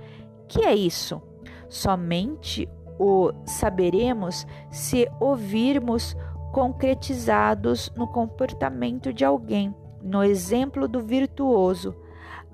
Que 0.47 0.63
é 0.63 0.75
isso? 0.75 1.21
Somente 1.69 2.69
o 2.99 3.31
saberemos 3.45 4.47
se 4.71 5.09
ouvirmos 5.21 6.17
concretizados 6.53 7.93
no 7.97 8.07
comportamento 8.07 9.13
de 9.13 9.25
alguém, 9.25 9.75
no 10.03 10.23
exemplo 10.23 10.89
do 10.89 11.01
virtuoso. 11.01 11.95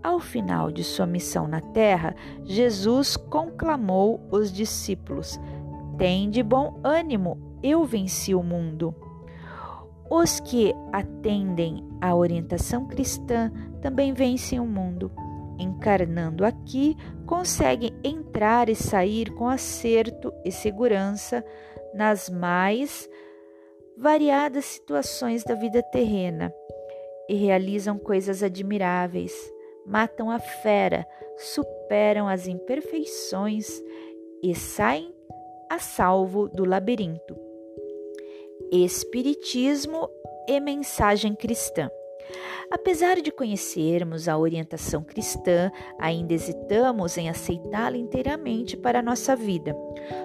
Ao 0.03 0.21
final 0.21 0.71
de 0.71 0.85
sua 0.85 1.07
missão 1.07 1.49
na 1.49 1.63
terra, 1.63 2.15
Jesus 2.45 3.17
conclamou 3.17 4.21
os 4.31 4.53
discípulos: 4.53 5.41
tem 5.97 6.31
de 6.31 6.43
bom 6.43 6.81
ânimo, 6.83 7.59
eu 7.63 7.85
venci 7.85 8.35
o 8.35 8.43
mundo. 8.43 8.95
Os 10.11 10.39
que 10.41 10.75
atendem 10.93 11.83
à 12.01 12.15
orientação 12.15 12.87
cristã 12.87 13.51
também 13.81 14.13
vencem 14.13 14.61
o 14.61 14.67
mundo. 14.67 15.11
Encarnando 15.59 16.45
aqui, 16.45 16.97
conseguem 17.27 17.93
entrar 18.03 18.69
e 18.69 18.75
sair 18.75 19.31
com 19.35 19.49
acerto 19.49 20.33
e 20.45 20.51
segurança 20.51 21.45
nas 21.95 22.29
mais 22.29 23.09
variadas 23.97 24.65
situações 24.65 25.45
da 25.45 25.55
vida 25.55 25.83
terrena 25.83 26.53
e 27.29 27.35
realizam 27.35 27.97
coisas 27.99 28.43
admiráveis, 28.43 29.33
matam 29.87 30.31
a 30.31 30.39
fera, 30.39 31.07
superam 31.37 32.29
as 32.29 32.47
imperfeições 32.47 33.81
e 34.43 34.55
saem 34.55 35.14
a 35.71 35.79
salvo 35.79 36.49
do 36.49 36.65
labirinto. 36.65 37.37
Espiritismo 38.73 40.09
e 40.49 40.61
mensagem 40.61 41.35
cristã. 41.35 41.91
Apesar 42.71 43.21
de 43.21 43.31
conhecermos 43.31 44.29
a 44.29 44.37
orientação 44.37 45.03
cristã, 45.03 45.71
ainda 45.99 46.33
hesitamos 46.33 47.17
em 47.19 47.29
aceitá-la 47.29 47.97
inteiramente 47.97 48.77
para 48.77 48.99
a 48.99 49.03
nossa 49.03 49.37
vida. 49.37 49.77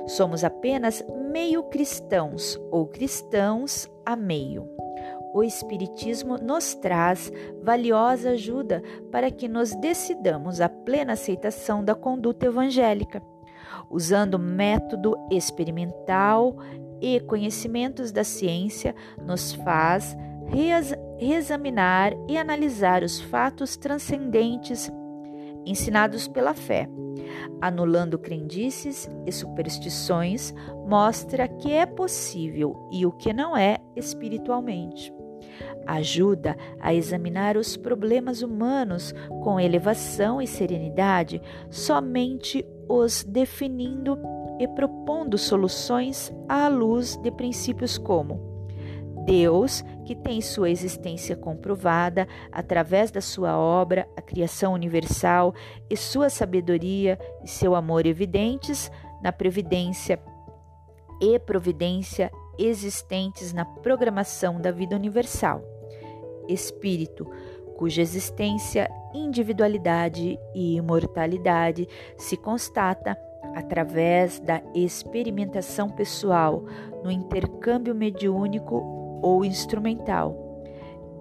Somos 0.08 0.43
apenas 0.43 1.04
meio 1.32 1.63
cristãos 1.63 2.60
ou 2.71 2.88
cristãos 2.88 3.89
a 4.06 4.15
meio. 4.15 4.67
O 5.34 5.43
Espiritismo 5.43 6.38
nos 6.38 6.73
traz 6.73 7.32
valiosa 7.62 8.32
ajuda 8.32 8.82
para 9.12 9.30
que 9.30 9.47
nos 9.47 9.75
decidamos 9.75 10.60
à 10.60 10.67
plena 10.67 11.13
aceitação 11.13 11.84
da 11.84 11.93
conduta 11.93 12.47
evangélica. 12.47 13.21
Usando 13.89 14.38
método 14.38 15.15
experimental 15.32 16.56
e 17.02 17.19
conhecimentos 17.21 18.12
da 18.12 18.23
ciência, 18.23 18.93
nos 19.25 19.54
faz 19.54 20.15
reexaminar 21.17 22.13
e 22.28 22.38
analisar 22.38 23.04
os 23.04 23.19
fatos 23.21 23.78
transcendentes 23.78 24.91
ensinados 25.65 26.28
pela 26.28 26.54
fé. 26.54 26.89
Anulando 27.62 28.17
crendices 28.17 29.10
e 29.25 29.32
superstições, 29.32 30.54
mostra 30.88 31.47
que 31.47 31.71
é 31.71 31.86
possível 31.86 32.75
e 32.91 33.06
o 33.06 33.12
que 33.12 33.34
não 33.34 33.56
é 33.56 33.78
espiritualmente. 33.95 35.13
Ajuda 35.86 36.56
a 36.80 36.93
examinar 36.93 37.58
os 37.58 37.75
problemas 37.75 38.41
humanos 38.41 39.13
com 39.43 39.60
elevação 39.60 40.41
e 40.41 40.47
serenidade, 40.47 41.41
somente 41.69 42.65
os 42.89 43.23
definindo 43.23 44.17
e 44.60 44.67
propondo 44.67 45.38
soluções 45.38 46.34
à 46.49 46.67
luz 46.67 47.15
de 47.17 47.32
princípios 47.32 47.97
como 47.97 48.49
Deus, 49.25 49.84
que 50.06 50.15
tem 50.15 50.41
sua 50.41 50.71
existência 50.71 51.36
comprovada 51.36 52.28
através 52.52 53.12
da 53.12 53.21
sua 53.21 53.58
obra, 53.58 54.08
a 54.17 54.21
criação 54.21 54.73
universal 54.73 55.54
e 55.88 55.95
sua 55.95 56.32
sabedoria 56.32 57.19
e 57.43 57.47
seu 57.47 57.75
amor 57.75 58.08
evidentes 58.08 58.91
na 59.21 59.32
previdência 59.32 60.19
e 61.21 61.38
providência 61.38 62.32
existentes 62.58 63.54
na 63.54 63.65
programação 63.65 64.60
da 64.60 64.71
vida 64.71 64.95
universal. 64.95 65.62
Espírito, 66.47 67.30
cuja 67.79 68.01
existência, 68.01 68.91
individualidade 69.13 70.37
e 70.53 70.75
imortalidade 70.75 71.87
se 72.17 72.35
constata 72.35 73.17
através 73.55 74.37
da 74.41 74.61
experimentação 74.75 75.89
pessoal, 75.89 76.65
no 77.01 77.09
intercâmbio 77.09 77.95
mediúnico 77.95 78.83
ou 79.23 79.45
instrumental. 79.45 80.61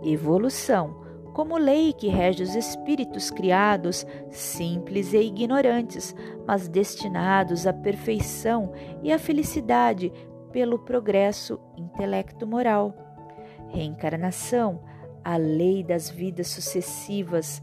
Evolução, 0.02 1.00
como 1.32 1.56
lei 1.56 1.92
que 1.92 2.08
rege 2.08 2.42
os 2.42 2.56
espíritos 2.56 3.30
criados, 3.30 4.04
simples 4.28 5.12
e 5.12 5.18
ignorantes, 5.18 6.12
mas 6.44 6.66
destinados 6.66 7.68
à 7.68 7.72
perfeição 7.72 8.72
e 9.00 9.12
à 9.12 9.18
felicidade 9.18 10.12
pelo 10.50 10.80
progresso 10.80 11.60
intelecto-moral. 11.76 12.92
Reencarnação, 13.68 14.80
a 15.28 15.36
lei 15.36 15.84
das 15.84 16.08
vidas 16.08 16.46
sucessivas, 16.46 17.62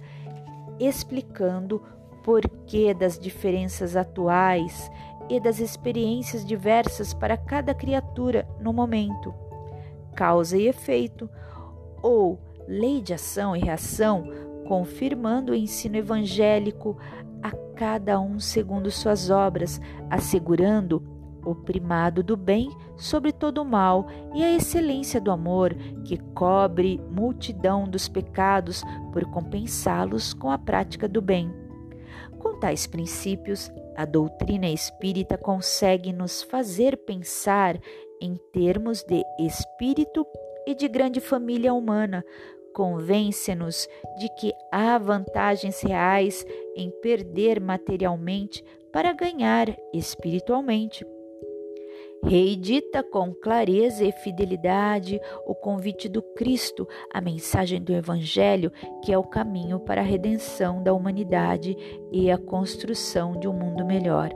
explicando 0.80 1.82
porquê 2.24 2.94
das 2.94 3.18
diferenças 3.18 3.96
atuais 3.96 4.92
e 5.28 5.40
das 5.40 5.60
experiências 5.60 6.46
diversas 6.46 7.12
para 7.12 7.36
cada 7.36 7.74
criatura 7.74 8.48
no 8.62 8.72
momento 8.72 9.34
causa 10.14 10.56
e 10.56 10.68
efeito, 10.68 11.28
ou 12.04 12.40
lei 12.68 13.02
de 13.02 13.16
ação 13.16 13.56
e 13.56 13.60
reação, 13.60 14.28
confirmando 14.68 15.52
o 15.52 15.56
ensino 15.56 15.98
evangélico 15.98 16.96
a 17.42 17.52
cada 17.76 18.20
um 18.20 18.40
segundo 18.40 18.92
suas 18.92 19.32
obras, 19.32 19.82
assegurando 20.08 21.04
o 21.46 21.56
primado 21.56 22.24
do 22.24 22.36
bem 22.36 22.70
sobre 22.98 23.32
todo 23.32 23.62
o 23.62 23.66
mal 23.66 24.08
e 24.34 24.44
a 24.44 24.52
excelência 24.52 25.22
do 25.22 25.32
amor 25.32 25.74
que 26.04 26.18
cobre 26.34 27.00
multidão 27.10 27.86
dos 27.86 28.08
pecados 28.08 28.84
por 29.14 29.24
compensá-los 29.26 30.34
com 30.34 30.50
a 30.50 30.58
prática 30.58 31.08
do 31.08 31.22
bem. 31.22 31.54
Com 32.40 32.60
tais 32.60 32.86
princípios, 32.86 33.72
a 33.96 34.06
doutrina 34.06 34.68
espírita 34.68 35.38
consegue 35.38 36.12
nos 36.12 36.44
fazer 36.44 36.98
pensar 36.98 37.80
em 38.22 38.38
termos 38.52 39.04
de 39.04 39.24
espírito 39.40 40.26
e 40.68 40.74
de 40.74 40.88
grande 40.88 41.20
família 41.20 41.74
humana, 41.74 42.24
convence-nos 42.74 43.88
de 44.18 44.30
que 44.38 44.52
há 44.72 44.98
vantagens 44.98 45.82
reais 45.82 46.46
em 46.76 46.92
perder 47.02 47.60
materialmente 47.60 48.64
para 48.92 49.14
ganhar 49.14 49.76
espiritualmente. 49.94 51.06
Reedita 52.24 53.04
com 53.04 53.34
clareza 53.34 54.04
e 54.04 54.12
fidelidade 54.12 55.22
o 55.46 55.54
convite 55.54 56.10
do 56.10 56.22
Cristo, 56.22 56.88
a 57.14 57.22
mensagem 57.22 57.82
do 57.82 57.94
Evangelho, 57.94 58.72
que 59.04 59.14
é 59.14 59.18
o 59.18 59.24
caminho 59.24 59.80
para 59.80 60.02
a 60.02 60.04
redenção 60.04 60.82
da 60.82 60.92
humanidade 60.94 61.78
e 62.12 62.32
a 62.32 62.38
construção 62.38 63.40
de 63.40 63.48
um 63.48 63.54
mundo 63.54 63.86
melhor. 63.86 64.32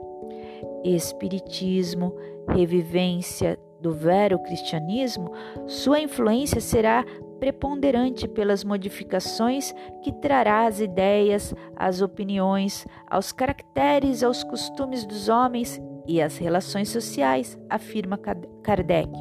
Espiritismo, 0.84 2.16
revivência 2.48 3.58
do 3.82 3.92
vero 3.92 4.38
cristianismo, 4.40 5.32
sua 5.66 6.00
influência 6.00 6.62
será 6.62 7.04
preponderante 7.40 8.28
pelas 8.28 8.64
modificações 8.64 9.74
que 10.04 10.12
trará 10.12 10.68
às 10.68 10.80
ideias, 10.80 11.56
às 11.76 12.02
opiniões, 12.02 12.86
aos 13.10 13.32
caracteres, 13.32 14.22
aos 14.24 14.44
costumes 14.44 15.06
dos 15.06 15.30
homens 15.30 15.82
e 16.10 16.20
às 16.20 16.40
relações 16.40 16.90
sociais, 16.90 17.56
afirma 17.70 18.20
Kardec. 18.64 19.12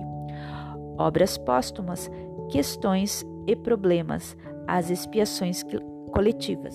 Obras 0.96 1.36
póstumas, 1.36 2.10
questões 2.50 3.26
e 3.46 3.54
problemas, 3.54 4.34
as 4.66 4.88
expiações 4.88 5.62
coletivas. 6.10 6.74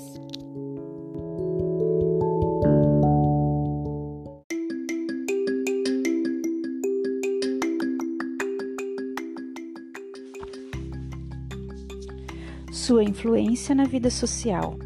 sua 12.71 13.04
influência 13.04 13.73
na 13.73 13.86
vida 13.86 14.10
social. 14.10 14.78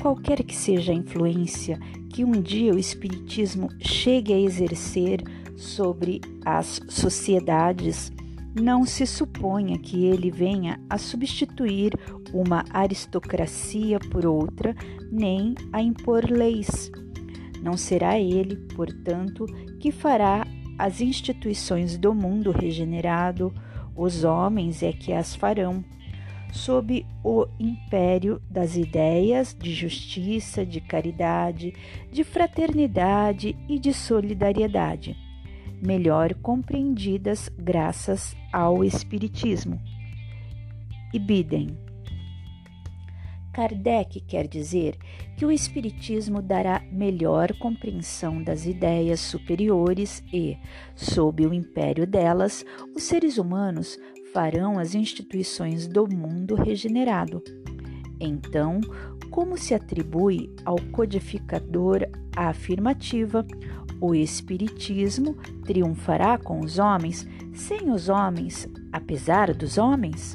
Qualquer 0.00 0.44
que 0.44 0.54
seja 0.54 0.92
a 0.92 0.94
influência 0.94 1.76
que 2.12 2.24
um 2.24 2.32
dia 2.32 2.74
o 2.74 2.78
Espiritismo 2.78 3.68
chegue 3.80 4.32
a 4.34 4.38
exercer 4.38 5.22
sobre 5.56 6.20
as 6.44 6.80
sociedades, 6.88 8.12
não 8.54 8.84
se 8.84 9.06
suponha 9.06 9.78
que 9.78 10.04
ele 10.04 10.30
venha 10.30 10.78
a 10.90 10.98
substituir 10.98 11.94
uma 12.34 12.64
aristocracia 12.70 13.98
por 13.98 14.26
outra, 14.26 14.76
nem 15.10 15.54
a 15.72 15.80
impor 15.80 16.30
leis. 16.30 16.90
Não 17.62 17.76
será 17.76 18.18
ele, 18.18 18.56
portanto, 18.74 19.46
que 19.80 19.90
fará 19.90 20.46
as 20.78 21.00
instituições 21.00 21.96
do 21.96 22.14
mundo 22.14 22.50
regenerado, 22.50 23.54
os 23.96 24.24
homens 24.24 24.82
é 24.82 24.92
que 24.92 25.12
as 25.12 25.34
farão 25.34 25.84
sob 26.52 27.04
o 27.24 27.46
império 27.58 28.40
das 28.48 28.76
ideias 28.76 29.56
de 29.58 29.72
justiça, 29.72 30.64
de 30.64 30.80
caridade, 30.80 31.72
de 32.12 32.22
fraternidade 32.22 33.56
e 33.68 33.78
de 33.78 33.92
solidariedade, 33.94 35.16
melhor 35.82 36.34
compreendidas 36.34 37.48
graças 37.58 38.36
ao 38.52 38.84
Espiritismo. 38.84 39.80
Ibidem. 41.12 41.76
Kardec 43.52 44.20
quer 44.20 44.46
dizer 44.46 44.96
que 45.36 45.44
o 45.44 45.52
Espiritismo 45.52 46.40
dará 46.40 46.82
melhor 46.90 47.52
compreensão 47.58 48.42
das 48.42 48.64
ideias 48.64 49.20
superiores 49.20 50.22
e, 50.32 50.56
sob 50.94 51.46
o 51.46 51.52
império 51.52 52.06
delas, 52.06 52.64
os 52.94 53.02
seres 53.02 53.36
humanos 53.36 53.98
farão 54.32 54.78
as 54.78 54.94
instituições 54.94 55.86
do 55.86 56.08
mundo 56.08 56.54
regenerado. 56.54 57.42
Então, 58.18 58.80
como 59.30 59.56
se 59.56 59.74
atribui 59.74 60.54
ao 60.64 60.76
codificador 60.90 62.06
a 62.36 62.48
afirmativa, 62.48 63.46
o 64.00 64.14
Espiritismo 64.14 65.34
triunfará 65.64 66.38
com 66.38 66.60
os 66.60 66.78
homens, 66.78 67.26
sem 67.52 67.90
os 67.90 68.08
homens, 68.08 68.68
apesar 68.92 69.54
dos 69.54 69.78
homens? 69.78 70.34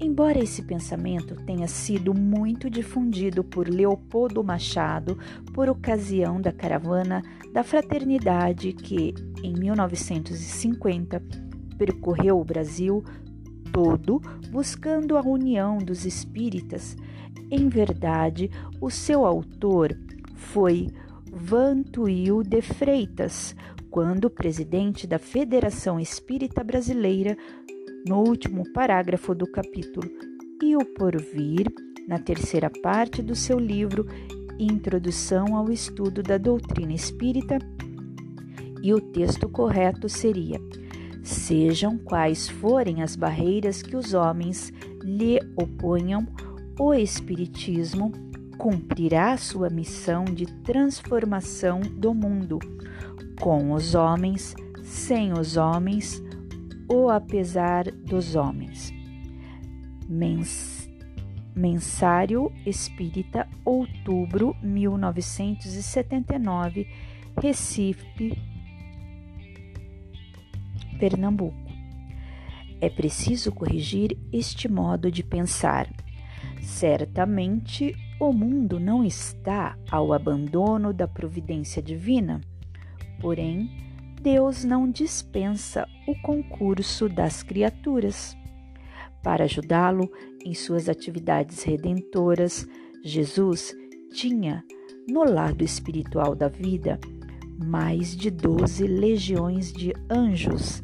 Embora 0.00 0.42
esse 0.42 0.62
pensamento 0.62 1.36
tenha 1.46 1.68
sido 1.68 2.12
muito 2.12 2.68
difundido 2.68 3.44
por 3.44 3.68
Leopoldo 3.68 4.42
Machado 4.42 5.16
por 5.54 5.68
ocasião 5.68 6.40
da 6.40 6.52
caravana 6.52 7.22
da 7.52 7.62
fraternidade 7.62 8.72
que, 8.72 9.14
em 9.42 9.54
1950, 9.54 11.22
percorreu 11.78 12.40
o 12.40 12.44
Brasil 12.44 13.02
todo 13.72 14.20
buscando 14.50 15.16
a 15.16 15.20
união 15.20 15.78
dos 15.78 16.04
espíritas. 16.04 16.96
Em 17.50 17.68
verdade, 17.68 18.50
o 18.80 18.88
seu 18.88 19.26
autor 19.26 19.98
foi 20.34 20.88
Vantuil 21.30 22.42
de 22.42 22.62
Freitas, 22.62 23.56
quando 23.90 24.30
presidente 24.30 25.06
da 25.06 25.18
Federação 25.18 25.98
Espírita 25.98 26.62
Brasileira, 26.62 27.36
no 28.06 28.18
último 28.18 28.64
parágrafo 28.72 29.34
do 29.34 29.46
capítulo 29.46 30.08
E 30.62 30.76
o 30.76 30.84
Porvir, 30.84 31.66
na 32.06 32.18
terceira 32.18 32.70
parte 32.82 33.22
do 33.22 33.34
seu 33.34 33.58
livro 33.58 34.06
Introdução 34.58 35.56
ao 35.56 35.70
Estudo 35.70 36.22
da 36.22 36.38
Doutrina 36.38 36.92
Espírita, 36.92 37.58
E 38.82 38.92
o 38.92 39.00
texto 39.00 39.48
correto 39.48 40.08
seria: 40.08 40.60
Sejam 41.24 41.96
quais 41.96 42.48
forem 42.48 43.02
as 43.02 43.16
barreiras 43.16 43.80
que 43.80 43.96
os 43.96 44.12
homens 44.12 44.70
lhe 45.02 45.40
oponham, 45.56 46.26
o 46.78 46.92
Espiritismo 46.92 48.12
cumprirá 48.58 49.34
sua 49.38 49.70
missão 49.70 50.26
de 50.26 50.44
transformação 50.62 51.80
do 51.80 52.12
mundo, 52.12 52.58
com 53.40 53.72
os 53.72 53.94
homens, 53.94 54.54
sem 54.82 55.32
os 55.32 55.56
homens 55.56 56.22
ou 56.86 57.08
apesar 57.08 57.90
dos 57.90 58.36
homens. 58.36 58.92
Mens 60.06 60.90
Mensário 61.56 62.52
Espírita, 62.66 63.48
outubro 63.64 64.54
1979, 64.62 66.86
Recife, 67.40 68.53
Pernambuco. 71.04 71.70
É 72.80 72.88
preciso 72.88 73.52
corrigir 73.52 74.16
este 74.32 74.70
modo 74.70 75.10
de 75.10 75.22
pensar. 75.22 75.86
Certamente 76.62 77.94
o 78.18 78.32
mundo 78.32 78.80
não 78.80 79.04
está 79.04 79.76
ao 79.90 80.14
abandono 80.14 80.94
da 80.94 81.06
providência 81.06 81.82
divina, 81.82 82.40
porém, 83.20 83.68
Deus 84.22 84.64
não 84.64 84.90
dispensa 84.90 85.86
o 86.08 86.14
concurso 86.22 87.06
das 87.06 87.42
criaturas. 87.42 88.34
Para 89.22 89.44
ajudá-lo 89.44 90.10
em 90.42 90.54
suas 90.54 90.88
atividades 90.88 91.62
redentoras, 91.64 92.66
Jesus 93.04 93.76
tinha, 94.10 94.64
no 95.06 95.22
lado 95.22 95.62
espiritual 95.62 96.34
da 96.34 96.48
vida, 96.48 96.98
mais 97.58 98.16
de 98.16 98.30
doze 98.30 98.86
legiões 98.86 99.72
de 99.72 99.92
anjos, 100.10 100.82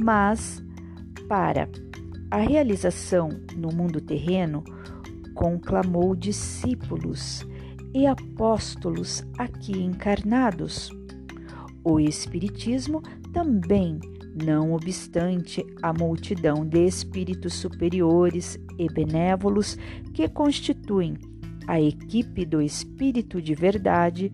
mas 0.00 0.62
para 1.28 1.68
a 2.30 2.38
realização 2.38 3.28
no 3.56 3.68
mundo 3.68 4.00
terreno, 4.00 4.64
conclamou 5.34 6.14
discípulos 6.14 7.46
e 7.94 8.06
apóstolos 8.06 9.24
aqui 9.36 9.72
encarnados. 9.72 10.90
O 11.84 11.98
Espiritismo 12.00 13.02
também, 13.32 13.98
não 14.44 14.72
obstante 14.72 15.64
a 15.82 15.92
multidão 15.92 16.64
de 16.66 16.86
espíritos 16.86 17.54
superiores 17.54 18.58
e 18.78 18.86
benévolos 18.86 19.76
que 20.14 20.28
constituem 20.28 21.18
a 21.66 21.80
equipe 21.80 22.44
do 22.44 22.60
Espírito 22.60 23.40
de 23.40 23.54
Verdade, 23.54 24.32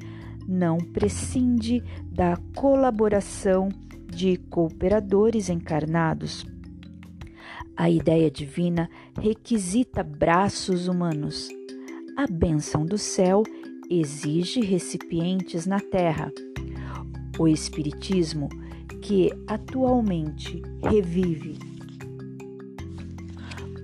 não 0.49 0.79
prescinde 0.79 1.85
da 2.11 2.39
colaboração 2.57 3.69
de 4.07 4.39
cooperadores 4.49 5.51
encarnados. 5.51 6.47
A 7.77 7.91
ideia 7.91 8.31
divina 8.31 8.89
requisita 9.21 10.03
braços 10.03 10.89
humanos. 10.89 11.49
A 12.17 12.27
bênção 12.27 12.87
do 12.87 12.97
céu 12.97 13.43
exige 13.91 14.61
recipientes 14.61 15.67
na 15.67 15.79
terra. 15.79 16.33
O 17.39 17.47
Espiritismo, 17.47 18.49
que 19.03 19.31
atualmente 19.47 20.61
revive 20.83 21.59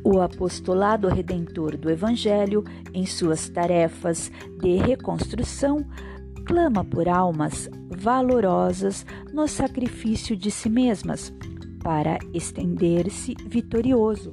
o 0.05 0.21
apostolado 0.21 1.09
redentor 1.09 1.79
do 1.79 1.89
Evangelho 1.91 2.63
em 2.93 3.07
suas 3.07 3.49
tarefas 3.49 4.31
de 4.61 4.77
reconstrução, 4.77 5.87
clama 6.45 6.85
por 6.85 7.09
almas 7.09 7.69
valorosas 7.91 9.07
no 9.33 9.49
sacrifício 9.49 10.37
de 10.37 10.51
si 10.51 10.69
mesmas 10.69 11.33
para 11.83 12.19
estender-se 12.33 13.35
vitorioso. 13.47 14.33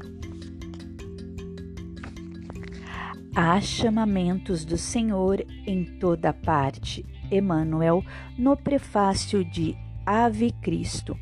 Há 3.36 3.60
chamamentos 3.62 4.66
do 4.66 4.78
Senhor 4.78 5.46
em 5.66 5.86
toda 6.00 6.34
parte. 6.34 7.06
Emmanuel, 7.32 8.04
no 8.38 8.58
prefácio 8.58 9.44
de 9.46 9.76
Ave 10.06 10.52
Cristo. 10.62 11.18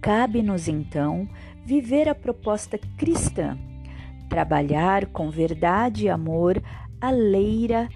Cabe-nos 0.00 0.66
então 0.66 1.28
viver 1.64 2.08
a 2.08 2.14
proposta 2.14 2.78
cristã, 2.98 3.56
trabalhar 4.28 5.06
com 5.06 5.30
verdade 5.30 6.06
e 6.06 6.08
amor 6.08 6.60
a 7.00 7.10
leira 7.10 7.88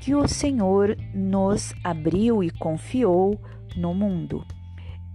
que 0.00 0.14
o 0.14 0.26
Senhor 0.26 0.96
nos 1.14 1.74
abriu 1.82 2.42
e 2.42 2.50
confiou 2.50 3.40
no 3.76 3.94
mundo. 3.94 4.44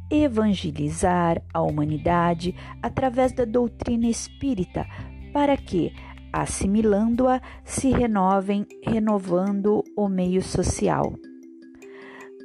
Evangelizar 0.10 1.42
a 1.54 1.62
humanidade 1.62 2.54
através 2.82 3.32
da 3.32 3.46
doutrina 3.46 4.08
espírita, 4.08 4.86
para 5.32 5.58
que, 5.58 5.94
assimilando-a, 6.32 7.42
se 7.64 7.90
renovem, 7.90 8.66
renovando 8.84 9.84
o 9.96 10.08
meio 10.08 10.42
social. 10.42 11.14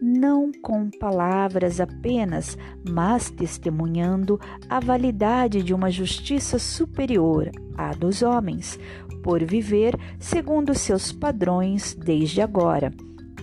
Não 0.01 0.53
com 0.62 0.89
palavras 0.91 1.80
apenas, 1.80 2.57
mas 2.89 3.30
testemunhando 3.30 4.39
a 4.70 4.78
validade 4.78 5.61
de 5.61 5.74
uma 5.74 5.91
justiça 5.91 6.57
superior 6.57 7.51
à 7.76 7.93
dos 7.93 8.22
homens, 8.22 8.78
por 9.23 9.45
viver 9.45 9.95
segundo 10.19 10.75
seus 10.75 11.12
padrões 11.12 11.95
desde 11.95 12.41
agora, 12.41 12.93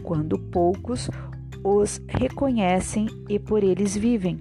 quando 0.03 0.37
poucos 0.37 1.09
os 1.63 1.99
reconhecem 2.07 3.07
e 3.27 3.39
por 3.39 3.63
eles 3.63 3.95
vivem. 3.95 4.39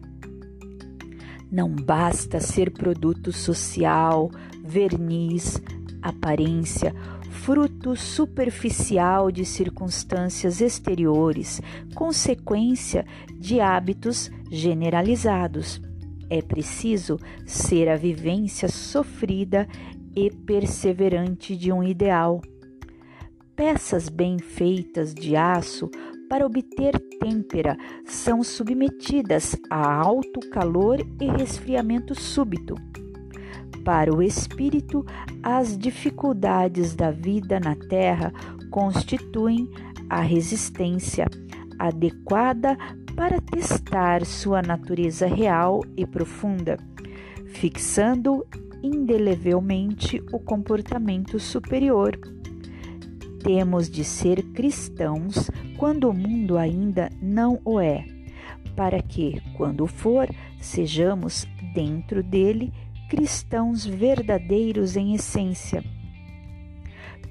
Não 1.50 1.70
basta 1.70 2.40
ser 2.40 2.70
produto 2.70 3.32
social, 3.32 4.30
verniz, 4.62 5.62
aparência, 6.02 6.94
fruto 7.30 7.94
superficial 7.94 9.30
de 9.30 9.44
circunstâncias 9.44 10.60
exteriores, 10.60 11.60
consequência 11.94 13.06
de 13.38 13.60
hábitos 13.60 14.30
generalizados. 14.50 15.80
É 16.28 16.40
preciso 16.42 17.18
ser 17.46 17.88
a 17.88 17.96
vivência 17.96 18.68
sofrida 18.68 19.68
e 20.16 20.30
perseverante 20.30 21.56
de 21.56 21.72
um 21.72 21.82
ideal. 21.82 22.40
Peças 23.56 24.08
bem 24.08 24.38
feitas 24.38 25.14
de 25.14 25.36
aço 25.36 25.90
para 26.28 26.44
obter 26.44 26.98
têmpera 27.20 27.76
são 28.04 28.42
submetidas 28.42 29.56
a 29.70 29.94
alto 29.94 30.40
calor 30.50 30.98
e 31.20 31.26
resfriamento 31.26 32.14
súbito. 32.14 32.74
Para 33.84 34.14
o 34.14 34.22
espírito, 34.22 35.04
as 35.42 35.76
dificuldades 35.76 36.94
da 36.94 37.10
vida 37.10 37.60
na 37.60 37.76
terra 37.76 38.32
constituem 38.70 39.70
a 40.08 40.20
resistência 40.20 41.26
adequada 41.78 42.76
para 43.14 43.40
testar 43.40 44.24
sua 44.24 44.62
natureza 44.62 45.26
real 45.26 45.80
e 45.96 46.06
profunda, 46.06 46.78
fixando 47.46 48.44
indelevelmente 48.84 50.22
o 50.30 50.38
comportamento 50.38 51.40
superior. 51.40 52.18
Temos 53.42 53.88
de 53.88 54.04
ser 54.04 54.42
cristãos 54.52 55.50
quando 55.78 56.10
o 56.10 56.12
mundo 56.12 56.58
ainda 56.58 57.10
não 57.20 57.58
o 57.64 57.80
é, 57.80 58.04
para 58.76 59.00
que, 59.00 59.40
quando 59.56 59.86
for, 59.86 60.28
sejamos 60.60 61.46
dentro 61.74 62.22
dele 62.22 62.72
cristãos 63.08 63.86
verdadeiros 63.86 64.96
em 64.96 65.14
essência. 65.14 65.82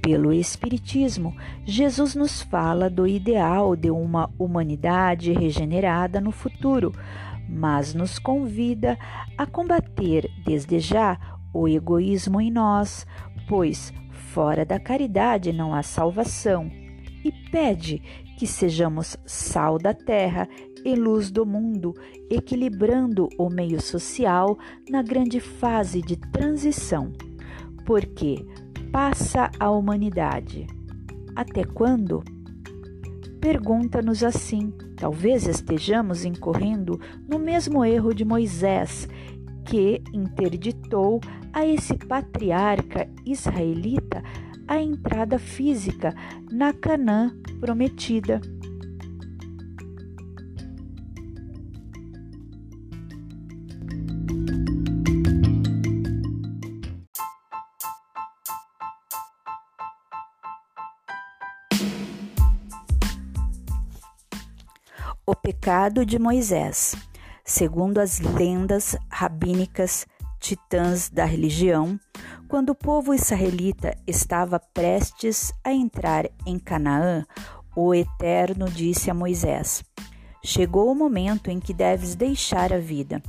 Pelo 0.01 0.33
Espiritismo, 0.33 1.35
Jesus 1.63 2.15
nos 2.15 2.41
fala 2.41 2.89
do 2.89 3.07
ideal 3.07 3.75
de 3.75 3.89
uma 3.89 4.29
humanidade 4.37 5.31
regenerada 5.31 6.19
no 6.19 6.31
futuro, 6.31 6.91
mas 7.47 7.93
nos 7.93 8.19
convida 8.19 8.97
a 9.37 9.45
combater 9.45 10.29
desde 10.45 10.79
já 10.79 11.17
o 11.53 11.67
egoísmo 11.67 12.41
em 12.41 12.51
nós, 12.51 13.05
pois 13.47 13.93
fora 14.33 14.65
da 14.65 14.79
caridade 14.79 15.53
não 15.53 15.73
há 15.73 15.83
salvação, 15.83 16.69
e 17.23 17.31
pede 17.51 18.01
que 18.37 18.47
sejamos 18.47 19.15
sal 19.25 19.77
da 19.77 19.93
terra 19.93 20.49
e 20.83 20.95
luz 20.95 21.31
do 21.31 21.45
mundo, 21.45 21.93
equilibrando 22.29 23.29
o 23.37 23.49
meio 23.49 23.81
social 23.81 24.57
na 24.89 25.01
grande 25.01 25.39
fase 25.39 26.01
de 26.01 26.17
transição. 26.17 27.13
Porque 27.85 28.45
passa 28.91 29.49
a 29.59 29.69
humanidade. 29.69 30.67
Até 31.35 31.63
quando? 31.63 32.23
Pergunta-nos 33.39 34.23
assim. 34.23 34.73
Talvez 34.95 35.47
estejamos 35.47 36.23
incorrendo 36.23 36.99
no 37.27 37.37
mesmo 37.39 37.83
erro 37.83 38.13
de 38.13 38.23
Moisés, 38.23 39.07
que 39.73 40.03
interditou 40.13 41.19
a 41.51 41.65
esse 41.65 41.97
patriarca 41.97 43.09
israelita 43.25 44.21
a 44.67 44.79
entrada 44.79 45.39
física 45.39 46.13
na 46.51 46.71
Canaã 46.73 47.35
prometida. 47.59 48.39
O 65.25 65.33
pecado 65.33 66.05
de 66.05 66.19
Moisés. 66.19 66.95
Segundo 67.45 67.99
as 67.99 68.19
lendas 68.19 68.95
rabínicas 69.09 70.07
titãs 70.39 71.09
da 71.09 71.25
religião, 71.25 71.99
quando 72.47 72.69
o 72.69 72.75
povo 72.75 73.13
israelita 73.13 73.97
estava 74.07 74.59
prestes 74.59 75.51
a 75.61 75.73
entrar 75.73 76.25
em 76.45 76.57
Canaã, 76.57 77.25
o 77.75 77.93
Eterno 77.93 78.69
disse 78.69 79.11
a 79.11 79.13
Moisés: 79.13 79.83
Chegou 80.41 80.89
o 80.89 80.95
momento 80.95 81.51
em 81.51 81.59
que 81.59 81.73
deves 81.73 82.15
deixar 82.15 82.71
a 82.71 82.79
vida. 82.79 83.21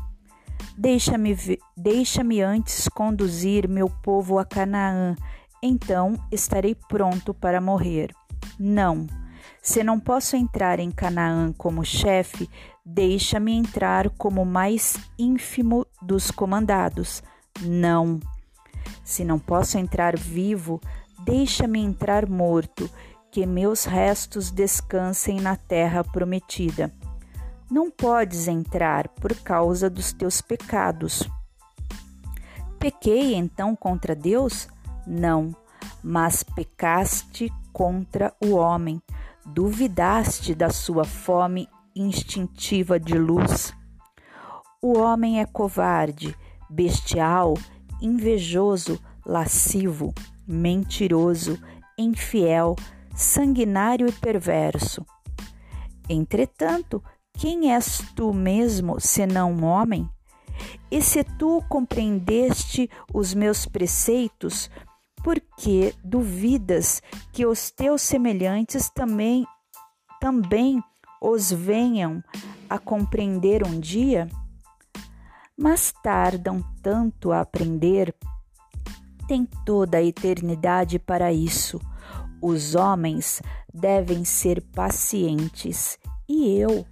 Deixa-me 0.78 1.36
deixa 1.76 2.22
antes 2.46 2.88
conduzir 2.88 3.68
meu 3.68 3.88
povo 3.88 4.38
a 4.38 4.44
Canaã, 4.44 5.16
então 5.60 6.14
estarei 6.30 6.76
pronto 6.76 7.34
para 7.34 7.60
morrer. 7.60 8.14
Não 8.58 9.08
se 9.62 9.82
não 9.82 9.98
posso 9.98 10.36
entrar 10.36 10.78
em 10.78 10.90
Canaã 10.90 11.52
como 11.56 11.84
chefe, 11.84 12.48
deixa-me 12.84 13.52
entrar 13.52 14.10
como 14.10 14.44
mais 14.44 14.96
ínfimo 15.18 15.86
dos 16.02 16.30
comandados. 16.30 17.22
Não. 17.62 18.20
Se 19.02 19.24
não 19.24 19.38
posso 19.38 19.78
entrar 19.78 20.16
vivo, 20.16 20.80
deixa-me 21.24 21.80
entrar 21.80 22.28
morto, 22.28 22.90
que 23.30 23.46
meus 23.46 23.84
restos 23.84 24.50
descansem 24.50 25.40
na 25.40 25.56
terra 25.56 26.04
prometida. 26.04 26.92
Não 27.70 27.90
podes 27.90 28.46
entrar 28.46 29.08
por 29.08 29.34
causa 29.36 29.88
dos 29.88 30.12
teus 30.12 30.40
pecados. 30.40 31.28
Pequei 32.78 33.34
então 33.34 33.74
contra 33.74 34.14
Deus? 34.14 34.68
Não, 35.06 35.54
mas 36.02 36.42
pecaste 36.42 37.52
contra 37.72 38.32
o 38.40 38.52
homem 38.52 39.02
Duvidaste 39.46 40.54
da 40.54 40.70
sua 40.70 41.04
fome 41.04 41.68
instintiva 41.94 42.98
de 42.98 43.14
luz? 43.14 43.74
O 44.82 44.98
homem 44.98 45.40
é 45.40 45.46
covarde, 45.46 46.36
bestial, 46.68 47.54
invejoso, 48.00 49.00
lascivo, 49.24 50.12
mentiroso, 50.46 51.58
infiel, 51.98 52.76
sanguinário 53.14 54.06
e 54.08 54.12
perverso. 54.12 55.04
Entretanto, 56.08 57.02
quem 57.38 57.72
és 57.72 58.02
tu 58.14 58.32
mesmo, 58.32 59.00
senão 59.00 59.52
um 59.52 59.64
homem? 59.64 60.08
E 60.90 61.00
se 61.02 61.24
tu 61.24 61.62
compreendeste 61.68 62.88
os 63.12 63.34
meus 63.34 63.66
preceitos, 63.66 64.70
porque 65.22 65.94
duvidas 66.04 67.02
que 67.32 67.46
os 67.46 67.70
teus 67.70 68.02
semelhantes 68.02 68.90
também 68.90 69.46
também 70.20 70.82
os 71.24 71.50
venham 71.50 72.22
a 72.68 72.78
compreender 72.78 73.66
um 73.66 73.80
dia? 73.80 74.28
Mas 75.56 75.92
tardam 76.02 76.62
tanto 76.82 77.32
a 77.32 77.40
aprender, 77.40 78.14
tem 79.26 79.48
toda 79.64 79.98
a 79.98 80.02
eternidade 80.02 80.98
para 80.98 81.32
isso. 81.32 81.80
Os 82.42 82.74
homens 82.74 83.40
devem 83.72 84.22
ser 84.24 84.60
pacientes, 84.60 85.98
e 86.28 86.58
eu, 86.58 86.84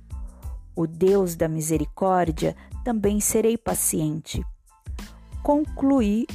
o 0.74 0.86
Deus 0.86 1.36
da 1.36 1.46
misericórdia, 1.46 2.56
também 2.82 3.20
serei 3.20 3.58
paciente. 3.58 4.42
Concluí 5.42 6.26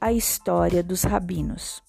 a 0.00 0.12
história 0.12 0.82
dos 0.82 1.02
rabinos. 1.02 1.82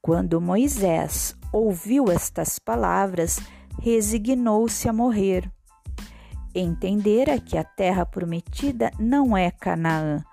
Quando 0.00 0.40
Moisés 0.40 1.36
ouviu 1.52 2.10
estas 2.10 2.58
palavras, 2.58 3.38
resignou-se 3.80 4.88
a 4.88 4.92
morrer. 4.92 5.50
Entendera 6.54 7.38
que 7.38 7.56
a 7.56 7.64
terra 7.64 8.04
prometida 8.04 8.90
não 8.98 9.36
é 9.36 9.50
Canaã, 9.50 10.24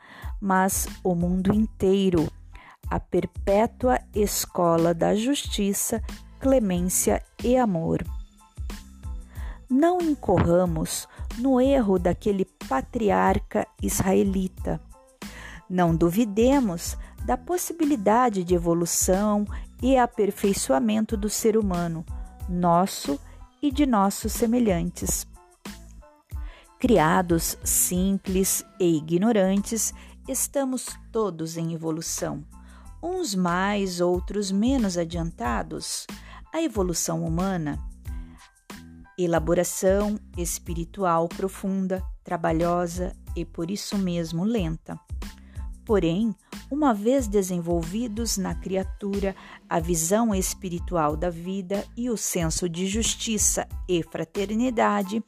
mas 0.42 0.88
o 1.04 1.14
mundo 1.14 1.54
inteiro, 1.54 2.28
a 2.90 3.00
perpétua 3.00 4.00
escola 4.14 4.94
da 4.94 5.16
justiça, 5.16 6.02
clemência 6.40 7.22
e 7.44 7.58
amor. 7.58 8.04
Não 9.70 10.00
incorramos 10.00 11.08
no 11.38 11.60
erro 11.60 12.00
daquele 12.00 12.46
patriarca 12.68 13.68
israelita 13.82 14.80
não 15.70 15.96
duvidemos 15.96 16.98
da 17.26 17.36
possibilidade 17.36 18.44
de 18.44 18.54
evolução 18.54 19.46
e 19.82 19.98
aperfeiçoamento 19.98 21.18
do 21.18 21.30
ser 21.30 21.58
humano, 21.58 22.06
nosso 22.48 23.20
e 23.62 23.72
de 23.72 23.86
nossos 23.86 24.34
semelhantes. 24.34 25.28
Criados 26.80 27.58
simples 27.64 28.64
e 28.80 28.98
ignorantes, 28.98 29.94
estamos 30.28 30.88
todos 31.12 31.58
em 31.58 31.74
evolução, 31.74 32.46
uns 33.02 33.34
mais, 33.34 34.02
outros 34.02 34.52
menos 34.52 34.98
adiantados. 34.98 36.06
A 36.54 36.62
evolução 36.62 37.24
humana, 37.24 37.80
elaboração 39.18 40.20
espiritual 40.38 41.28
profunda, 41.28 42.04
trabalhosa 42.24 43.16
e 43.36 43.46
por 43.46 43.72
isso 43.72 43.98
mesmo 43.98 44.44
lenta. 44.44 45.00
Porém, 45.86 46.36
uma 46.72 46.94
vez 46.96 47.28
desenvolvidos 47.28 48.38
na 48.38 48.56
criatura 48.56 49.36
a 49.70 49.80
visão 49.80 50.34
espiritual 50.34 51.16
da 51.16 51.30
vida 51.30 51.86
e 51.96 52.10
o 52.10 52.18
senso 52.18 52.68
de 52.68 52.88
justiça 52.88 53.68
e 53.88 54.02
fraternidade, 54.02 55.24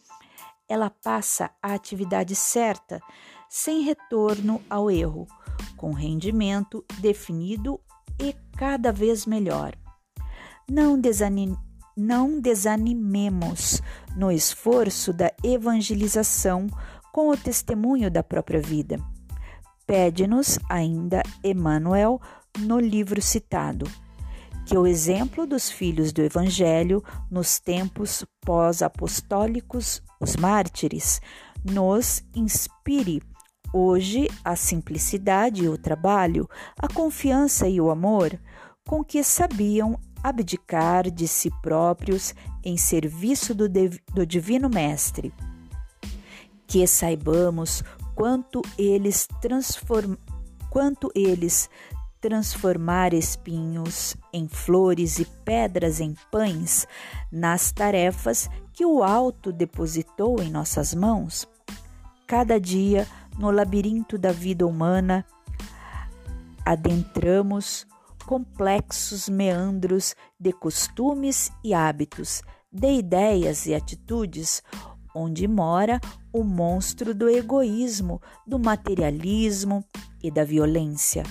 ela 0.68 0.90
passa 0.90 1.52
à 1.62 1.76
atividade 1.76 2.36
certa, 2.36 3.00
sem 3.48 3.84
retorno 3.84 4.60
ao 4.68 4.90
erro, 4.90 5.28
com 5.78 5.94
rendimento 5.94 6.84
definido 7.00 7.80
e 8.20 8.36
cada 8.58 8.92
vez 8.92 9.28
melhor. 9.28 9.76
Não, 10.68 11.00
desanim, 11.00 11.56
não 11.96 12.42
desanimemos 12.42 13.80
no 14.16 14.32
esforço 14.32 15.14
da 15.14 15.32
evangelização 15.44 16.68
com 17.14 17.30
o 17.30 17.38
testemunho 17.38 18.10
da 18.10 18.24
própria 18.24 18.60
vida 18.60 19.00
Pede-nos 19.88 20.60
ainda 20.70 21.24
Emmanuel 21.44 22.22
no 22.60 22.80
livro 22.80 23.22
citado 23.22 23.90
que 24.68 24.78
o 24.78 24.86
exemplo 24.86 25.48
dos 25.48 25.72
filhos 25.72 26.12
do 26.12 26.22
Evangelho 26.22 27.02
nos 27.32 27.58
tempos 27.58 28.26
pós-apostólicos, 28.42 30.04
os 30.20 30.36
mártires, 30.36 31.22
nos 31.64 32.22
inspire 32.36 33.24
hoje 33.74 34.28
a 34.44 34.58
simplicidade 34.58 35.64
e 35.64 35.70
o 35.70 35.78
trabalho, 35.78 36.50
a 36.78 36.90
confiança 36.90 37.70
e 37.70 37.80
o 37.80 37.90
amor 37.90 38.38
com 38.86 39.02
que 39.06 39.24
sabiam 39.24 39.98
abdicar 40.22 41.10
de 41.10 41.30
si 41.30 41.50
próprios 41.62 42.36
em 42.62 42.76
serviço 42.76 43.56
do, 43.56 43.70
do 43.70 44.26
Divino 44.26 44.70
Mestre. 44.70 45.34
Que 46.68 46.86
saibamos 46.86 47.86
quanto 48.18 48.64
eles 48.80 49.28
transform, 49.40 50.18
quanto 50.72 51.12
eles 51.14 51.70
transformar 52.20 53.14
espinhos 53.14 54.18
em 54.34 54.48
flores 54.48 55.20
e 55.20 55.26
pedras 55.46 56.00
em 56.00 56.16
pães 56.32 56.88
nas 57.32 57.72
tarefas 57.72 58.50
que 58.74 58.84
o 58.84 59.04
alto 59.04 59.54
depositou 59.54 60.42
em 60.42 60.50
nossas 60.50 60.96
mãos. 60.96 61.48
Cada 62.26 62.60
dia, 62.60 63.08
no 63.38 63.52
labirinto 63.52 64.18
da 64.18 64.32
vida 64.32 64.66
humana, 64.66 65.24
adentramos 66.66 67.86
complexos 68.26 69.30
meandros 69.30 70.16
de 70.40 70.52
costumes 70.52 71.52
e 71.64 71.72
hábitos, 71.72 72.42
de 72.72 72.94
ideias 72.94 73.68
e 73.68 73.76
atitudes, 73.76 74.64
onde 75.18 75.48
mora 75.48 76.00
o 76.32 76.44
monstro 76.44 77.14
do 77.14 77.28
egoísmo, 77.28 78.22
do 78.46 78.60
materialismo 78.60 79.84
e 80.22 80.30
da 80.30 80.44
violência. 80.44 81.24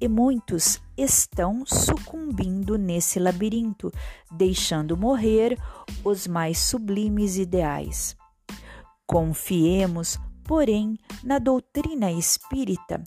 E 0.00 0.08
muitos 0.08 0.80
estão 0.96 1.66
sucumbindo 1.66 2.78
nesse 2.78 3.18
labirinto, 3.18 3.92
deixando 4.30 4.96
morrer 4.96 5.58
os 6.02 6.26
mais 6.26 6.58
sublimes 6.58 7.36
ideais. 7.36 8.16
Confiemos, 9.06 10.18
porém, 10.44 10.96
na 11.22 11.38
doutrina 11.38 12.10
espírita. 12.10 13.02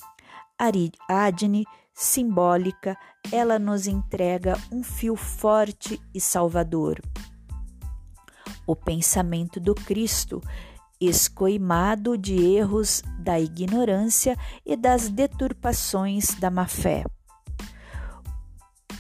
Ariadne, 0.59 1.65
simbólica, 1.93 2.95
ela 3.31 3.57
nos 3.57 3.87
entrega 3.87 4.57
um 4.71 4.83
fio 4.83 5.15
forte 5.15 5.99
e 6.13 6.19
salvador 6.19 7.01
o 8.65 8.75
pensamento 8.75 9.59
do 9.59 9.73
Cristo, 9.73 10.41
escoimado 10.99 12.17
de 12.17 12.35
erros 12.35 13.01
da 13.19 13.39
ignorância 13.39 14.37
e 14.65 14.75
das 14.75 15.09
deturpações 15.09 16.35
da 16.35 16.49
má-fé. 16.49 17.03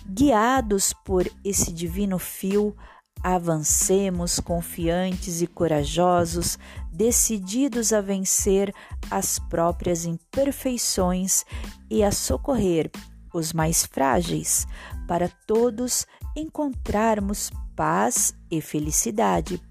Guiados 0.05 0.93
por 1.05 1.29
esse 1.43 1.71
divino 1.71 2.17
fio, 2.17 2.75
Avancemos 3.23 4.39
confiantes 4.39 5.43
e 5.43 5.47
corajosos, 5.47 6.57
decididos 6.91 7.93
a 7.93 8.01
vencer 8.01 8.73
as 9.11 9.37
próprias 9.37 10.05
imperfeições 10.05 11.45
e 11.89 12.03
a 12.03 12.11
socorrer 12.11 12.89
os 13.31 13.53
mais 13.53 13.85
frágeis, 13.85 14.67
para 15.07 15.29
todos 15.45 16.07
encontrarmos 16.35 17.51
paz 17.75 18.33
e 18.49 18.61
felicidade. 18.61 19.61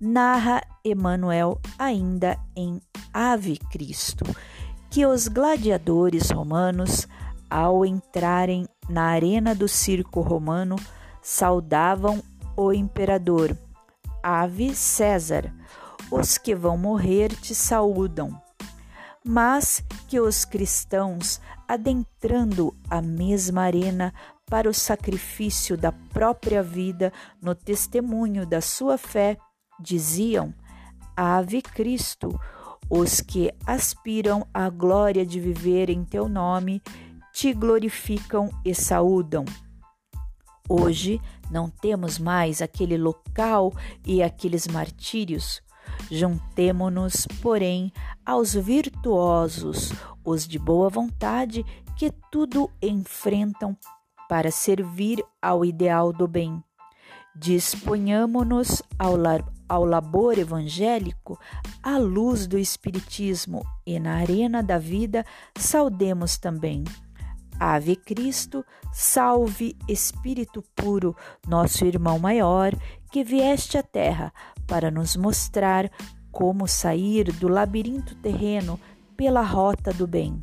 Narra 0.00 0.62
Emmanuel 0.84 1.60
ainda 1.78 2.38
em 2.54 2.80
Ave 3.12 3.58
Cristo 3.70 4.24
que 4.90 5.04
os 5.04 5.28
gladiadores 5.28 6.30
romanos, 6.30 7.06
ao 7.50 7.84
entrarem 7.84 8.66
na 8.88 9.04
arena 9.04 9.54
do 9.54 9.68
circo 9.68 10.20
romano, 10.20 10.76
saudavam 11.22 12.22
o 12.56 12.72
imperador, 12.72 13.56
Ave 14.22 14.74
César, 14.74 15.52
os 16.10 16.38
que 16.38 16.54
vão 16.54 16.76
morrer 16.76 17.28
te 17.28 17.54
saúdam. 17.54 18.40
Mas 19.24 19.82
que 20.06 20.18
os 20.18 20.44
cristãos, 20.44 21.40
adentrando 21.66 22.74
a 22.88 23.02
mesma 23.02 23.62
arena 23.62 24.14
para 24.48 24.68
o 24.68 24.74
sacrifício 24.74 25.76
da 25.76 25.92
própria 25.92 26.62
vida 26.62 27.12
no 27.40 27.54
testemunho 27.54 28.46
da 28.46 28.60
sua 28.60 28.96
fé, 28.96 29.36
diziam: 29.78 30.54
Ave 31.16 31.62
Cristo, 31.62 32.38
os 32.90 33.20
que 33.20 33.52
aspiram 33.66 34.46
à 34.52 34.68
glória 34.70 35.24
de 35.24 35.38
viver 35.38 35.90
em 35.90 36.04
teu 36.04 36.28
nome, 36.28 36.82
te 37.32 37.52
glorificam 37.52 38.48
e 38.64 38.74
saúdam. 38.74 39.44
Hoje 40.68 41.20
não 41.50 41.70
temos 41.70 42.18
mais 42.18 42.60
aquele 42.60 42.96
local 42.96 43.72
e 44.04 44.22
aqueles 44.22 44.66
martírios. 44.66 45.62
Juntemo-nos, 46.10 47.26
porém, 47.40 47.90
aos 48.24 48.52
virtuosos, 48.54 49.92
os 50.24 50.46
de 50.46 50.58
boa 50.58 50.90
vontade, 50.90 51.64
que 51.96 52.12
tudo 52.30 52.70
enfrentam 52.82 53.76
para 54.28 54.50
servir 54.50 55.24
ao 55.40 55.64
ideal 55.64 56.12
do 56.12 56.28
bem. 56.28 56.62
Disponhamo-nos 57.34 58.82
ao, 58.98 59.14
ao 59.68 59.84
labor 59.84 60.38
evangélico 60.38 61.38
à 61.82 61.98
luz 61.98 62.46
do 62.46 62.58
Espiritismo 62.58 63.64
e 63.86 63.98
na 63.98 64.16
arena 64.16 64.62
da 64.62 64.78
vida 64.78 65.24
saudemos 65.56 66.36
também 66.36 66.84
Ave 67.58 67.96
Cristo, 67.96 68.64
salve 68.92 69.76
Espírito 69.88 70.62
puro, 70.76 71.16
nosso 71.46 71.84
irmão 71.84 72.18
maior, 72.18 72.72
que 73.10 73.24
vieste 73.24 73.76
à 73.76 73.82
terra 73.82 74.32
para 74.66 74.90
nos 74.90 75.16
mostrar 75.16 75.90
como 76.30 76.68
sair 76.68 77.32
do 77.32 77.48
labirinto 77.48 78.14
terreno 78.16 78.78
pela 79.16 79.42
rota 79.42 79.92
do 79.92 80.06
bem. 80.06 80.40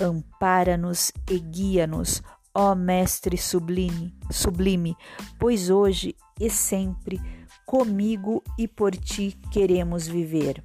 Ampara-nos 0.00 1.12
e 1.30 1.38
guia-nos, 1.38 2.20
ó 2.54 2.74
Mestre 2.74 3.36
sublime, 3.36 4.14
sublime, 4.30 4.96
pois 5.38 5.70
hoje 5.70 6.14
e 6.40 6.48
sempre 6.48 7.20
comigo 7.66 8.42
e 8.58 8.68
por 8.68 8.94
ti 8.96 9.36
queremos 9.50 10.06
viver. 10.06 10.62